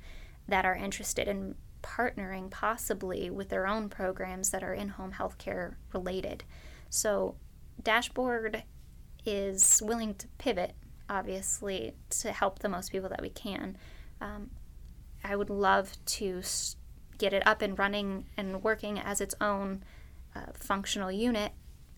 that 0.46 0.64
are 0.64 0.76
interested 0.76 1.26
in 1.26 1.56
partnering 1.82 2.50
possibly 2.50 3.30
with 3.30 3.48
their 3.48 3.66
own 3.66 3.88
programs 3.88 4.50
that 4.50 4.62
are 4.62 4.74
in 4.74 4.90
home 4.90 5.12
healthcare 5.12 5.74
related. 5.92 6.44
So, 6.88 7.36
Dashboard 7.82 8.62
is 9.24 9.82
willing 9.84 10.14
to 10.14 10.28
pivot 10.38 10.74
obviously, 11.08 11.94
to 12.10 12.32
help 12.32 12.58
the 12.58 12.68
most 12.68 12.92
people 12.92 13.08
that 13.08 13.22
we 13.22 13.30
can. 13.30 13.76
Um, 14.20 14.50
I 15.24 15.36
would 15.36 15.50
love 15.50 15.92
to 16.06 16.42
get 17.18 17.32
it 17.32 17.46
up 17.46 17.62
and 17.62 17.78
running 17.78 18.26
and 18.36 18.62
working 18.62 18.98
as 18.98 19.20
its 19.20 19.34
own 19.40 19.82
uh, 20.34 20.52
functional 20.54 21.10
unit, 21.10 21.52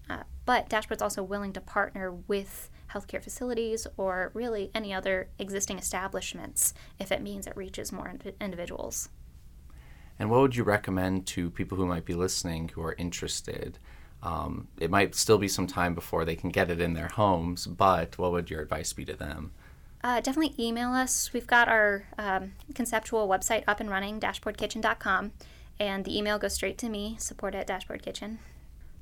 uh, 0.09 0.23
but 0.47 0.69
Dashboard's 0.69 1.03
also 1.03 1.23
willing 1.23 1.53
to 1.53 1.61
partner 1.61 2.13
with 2.13 2.71
healthcare 2.93 3.23
facilities 3.23 3.87
or 3.97 4.31
really 4.33 4.71
any 4.75 4.95
other 4.95 5.29
existing 5.39 5.79
establishments 5.79 6.73
if 6.99 7.13
it 7.13 7.21
means 7.21 7.47
it 7.47 7.57
reaches 7.57 7.93
more 7.93 8.09
ind- 8.09 8.33
individuals. 8.41 9.11
And 10.19 10.31
what 10.31 10.41
would 10.41 10.57
you 10.57 10.65
recommend 10.65 11.27
to 11.29 11.51
people 11.51 11.77
who 11.77 11.87
might 11.87 12.05
be 12.05 12.15
listening 12.15 12.71
who 12.71 12.83
are 12.83 12.95
interested? 12.99 13.79
Um, 14.23 14.69
it 14.79 14.91
might 14.91 15.15
still 15.15 15.39
be 15.39 15.49
some 15.49 15.67
time 15.67 15.95
before 15.95 16.25
they 16.25 16.35
can 16.35 16.51
get 16.51 16.71
it 16.71 16.81
in 16.81 16.95
their 16.95 17.09
homes, 17.09 17.67
but 17.67 18.19
what 18.19 18.33
would 18.33 18.51
your 18.51 18.61
advice 18.61 18.93
be 18.93 19.05
to 19.05 19.15
them? 19.15 19.53
Uh, 20.03 20.21
definitely 20.21 20.55
email 20.59 20.93
us. 20.93 21.33
We've 21.33 21.47
got 21.47 21.69
our 21.69 22.05
um, 22.19 22.53
conceptual 22.75 23.29
website 23.29 23.65
up 23.67 23.81
and 23.81 23.91
running, 23.91 24.21
dashboardkitchen.com, 24.21 25.33
and 25.81 26.05
the 26.05 26.17
email 26.17 26.39
goes 26.39 26.55
straight 26.55 26.79
to 26.79 26.89
me, 26.89 27.17
support 27.19 27.55
at 27.55 27.69
dashboardkitchen. 27.69 28.39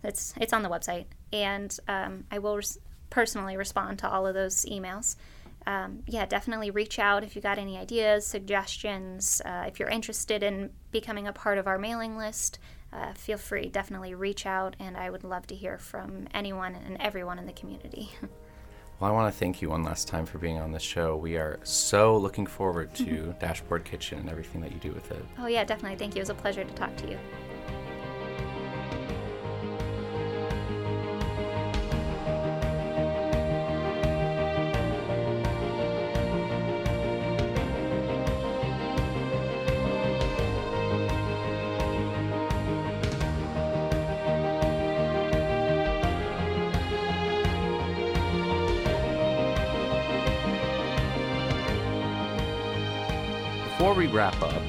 It's, 0.03 0.35
it's 0.39 0.53
on 0.53 0.63
the 0.63 0.69
website, 0.69 1.07
and 1.33 1.77
um, 1.89 2.25
I 2.31 2.39
will 2.39 2.57
res- 2.57 2.79
personally 3.11 3.57
respond 3.57 3.99
to 4.01 4.09
all 4.09 4.27
of 4.27 4.35
those 4.35 4.65
emails. 4.67 5.17
Um, 5.67 6.05
yeah, 6.07 6.27
definitely 6.27 6.71
reach 6.71 6.99
out 6.99 7.25
if 7.25 7.35
you 7.35 7.43
got 7.43 7.59
any 7.59 7.77
ideas, 7.77 8.27
suggestions. 8.27 9.43
Uh, 9.45 9.65
if 9.67 9.81
you're 9.81 9.89
interested 9.89 10.43
in 10.43 10.71
becoming 10.93 11.27
a 11.27 11.33
part 11.33 11.59
of 11.59 11.67
our 11.67 11.79
mailing 11.79 12.17
list, 12.17 12.59
uh, 12.97 13.13
feel 13.13 13.39
free, 13.39 13.69
definitely 13.69 14.15
reach 14.15 14.47
out, 14.47 14.75
and 14.79 14.97
I 14.97 15.11
would 15.11 15.25
love 15.25 15.47
to 15.49 15.55
hear 15.55 15.79
from 15.79 16.27
anyone 16.33 16.75
and 16.75 16.97
everyone 17.01 17.39
in 17.39 17.47
the 17.47 17.53
community. 17.53 18.11
Well, 18.99 19.11
I 19.11 19.13
want 19.13 19.31
to 19.31 19.39
thank 19.39 19.61
you 19.61 19.69
one 19.69 19.85
last 19.85 20.09
time 20.09 20.25
for 20.25 20.39
being 20.39 20.59
on 20.59 20.73
the 20.73 20.79
show. 20.79 21.17
We 21.17 21.37
are 21.37 21.61
so 21.65 22.17
looking 22.17 22.47
forward 22.47 22.95
to 22.95 23.35
Dashboard 23.41 23.85
Kitchen 23.85 24.19
and 24.19 24.31
everything 24.31 24.63
that 24.63 24.73
you 24.73 24.79
do 24.79 24.91
with 24.91 25.11
it. 25.11 25.23
Oh, 25.39 25.49
yeah, 25.49 25.65
definitely. 25.65 25.99
Thank 25.99 26.15
you. 26.15 26.21
It 26.21 26.23
was 26.23 26.31
a 26.31 26.35
pleasure 26.35 26.65
to 26.65 26.73
talk 26.73 26.97
to 26.97 27.11
you. 27.11 27.19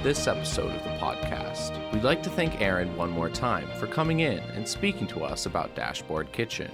This 0.08 0.26
episode 0.26 0.74
of 0.74 0.84
the 0.86 0.90
podcast, 0.92 1.92
we'd 1.92 2.02
like 2.02 2.24
to 2.24 2.30
thank 2.30 2.62
Erin 2.62 2.96
one 2.96 3.10
more 3.10 3.30
time 3.30 3.68
for 3.78 3.88
coming 3.88 4.22
in 4.22 4.40
and 4.40 4.66
speaking 4.66 5.06
to 5.06 5.22
us 5.26 5.46
about 5.46 5.76
Dashboard 5.76 6.32
Kitchen. 6.32 6.72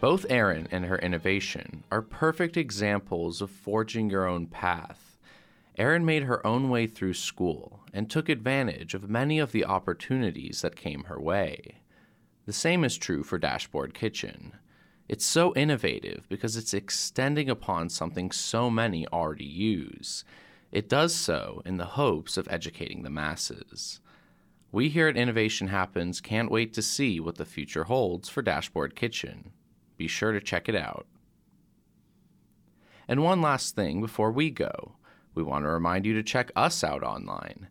Both 0.00 0.24
Erin 0.30 0.66
and 0.70 0.86
her 0.86 0.96
innovation 0.96 1.84
are 1.90 2.00
perfect 2.00 2.56
examples 2.56 3.42
of 3.42 3.50
forging 3.50 4.08
your 4.08 4.26
own 4.26 4.46
path. 4.46 5.18
Erin 5.76 6.06
made 6.06 6.22
her 6.22 6.46
own 6.46 6.70
way 6.70 6.86
through 6.86 7.12
school 7.12 7.80
and 7.92 8.08
took 8.08 8.30
advantage 8.30 8.94
of 8.94 9.10
many 9.10 9.38
of 9.38 9.52
the 9.52 9.66
opportunities 9.66 10.62
that 10.62 10.74
came 10.74 11.04
her 11.04 11.20
way. 11.20 11.82
The 12.46 12.54
same 12.54 12.82
is 12.82 12.96
true 12.96 13.22
for 13.22 13.36
Dashboard 13.36 13.92
Kitchen. 13.92 14.52
It's 15.06 15.26
so 15.26 15.52
innovative 15.54 16.24
because 16.30 16.56
it's 16.56 16.72
extending 16.72 17.50
upon 17.50 17.90
something 17.90 18.30
so 18.30 18.70
many 18.70 19.06
already 19.08 19.44
use. 19.44 20.24
It 20.70 20.88
does 20.88 21.14
so 21.14 21.62
in 21.64 21.76
the 21.76 21.84
hopes 21.84 22.36
of 22.36 22.48
educating 22.50 23.02
the 23.02 23.10
masses. 23.10 24.00
We 24.70 24.90
here 24.90 25.08
at 25.08 25.16
Innovation 25.16 25.68
Happens 25.68 26.20
can't 26.20 26.50
wait 26.50 26.74
to 26.74 26.82
see 26.82 27.20
what 27.20 27.36
the 27.36 27.44
future 27.44 27.84
holds 27.84 28.28
for 28.28 28.42
Dashboard 28.42 28.94
Kitchen. 28.94 29.52
Be 29.96 30.06
sure 30.06 30.32
to 30.32 30.40
check 30.40 30.68
it 30.68 30.76
out. 30.76 31.06
And 33.06 33.22
one 33.22 33.40
last 33.40 33.74
thing 33.74 34.02
before 34.02 34.30
we 34.30 34.50
go 34.50 34.96
we 35.38 35.44
want 35.44 35.64
to 35.64 35.68
remind 35.68 36.04
you 36.04 36.14
to 36.14 36.22
check 36.22 36.50
us 36.56 36.82
out 36.82 37.04
online. 37.04 37.68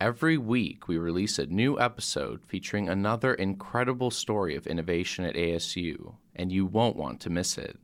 Every 0.00 0.38
week, 0.38 0.86
we 0.86 0.98
release 0.98 1.36
a 1.36 1.46
new 1.46 1.78
episode 1.78 2.44
featuring 2.44 2.88
another 2.88 3.34
incredible 3.34 4.12
story 4.12 4.54
of 4.54 4.68
innovation 4.68 5.24
at 5.24 5.34
ASU, 5.34 6.14
and 6.36 6.52
you 6.52 6.64
won't 6.64 6.94
want 6.94 7.20
to 7.20 7.30
miss 7.30 7.58
it. 7.58 7.76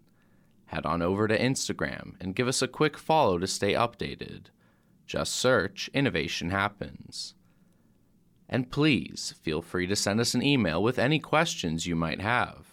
Head 0.69 0.87
on 0.87 1.03
over 1.03 1.27
to 1.29 1.39
Instagram 1.39 2.15
and 2.21 2.35
give 2.35 2.49
us 2.49 2.63
a 2.63 2.69
quick 2.69 2.97
follow 2.99 3.39
to 3.39 3.47
stay 3.47 3.73
updated. 3.73 4.47
Just 5.07 5.35
search 5.35 5.89
Innovation 5.95 6.51
Happens. 6.51 7.35
And 8.49 8.71
please 8.71 9.35
feel 9.43 9.63
free 9.63 9.87
to 9.87 9.97
send 9.97 10.21
us 10.21 10.35
an 10.35 10.43
email 10.43 10.83
with 10.83 10.99
any 10.99 11.19
questions 11.19 11.87
you 11.87 11.97
might 11.97 12.21
have. 12.21 12.67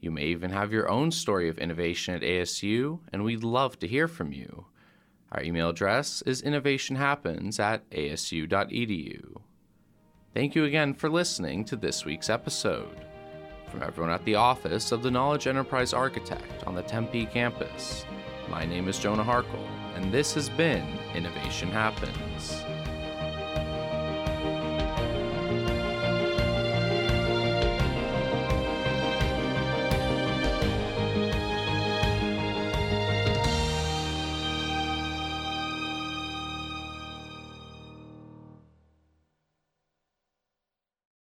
You 0.00 0.10
may 0.10 0.26
even 0.26 0.50
have 0.50 0.72
your 0.72 0.88
own 0.88 1.10
story 1.10 1.48
of 1.48 1.58
innovation 1.58 2.14
at 2.14 2.22
ASU, 2.22 3.00
and 3.12 3.24
we'd 3.24 3.42
love 3.42 3.78
to 3.80 3.88
hear 3.88 4.06
from 4.06 4.32
you. 4.32 4.66
Our 5.32 5.42
email 5.42 5.70
address 5.70 6.22
is 6.22 6.42
innovationhappens 6.42 7.60
at 7.60 7.88
asu.edu. 7.90 9.36
Thank 10.34 10.54
you 10.54 10.64
again 10.64 10.94
for 10.94 11.08
listening 11.08 11.64
to 11.66 11.76
this 11.76 12.04
week's 12.04 12.30
episode. 12.30 13.07
From 13.70 13.82
everyone 13.82 14.10
at 14.12 14.24
the 14.24 14.34
office 14.34 14.92
of 14.92 15.02
the 15.02 15.10
Knowledge 15.10 15.46
Enterprise 15.46 15.92
Architect 15.92 16.64
on 16.66 16.74
the 16.74 16.82
Tempe 16.82 17.26
campus, 17.26 18.06
my 18.48 18.64
name 18.64 18.88
is 18.88 18.98
Jonah 18.98 19.22
Harkle, 19.22 19.66
and 19.94 20.10
this 20.10 20.32
has 20.34 20.48
been 20.48 20.98
Innovation 21.14 21.68
Happens. 21.70 22.62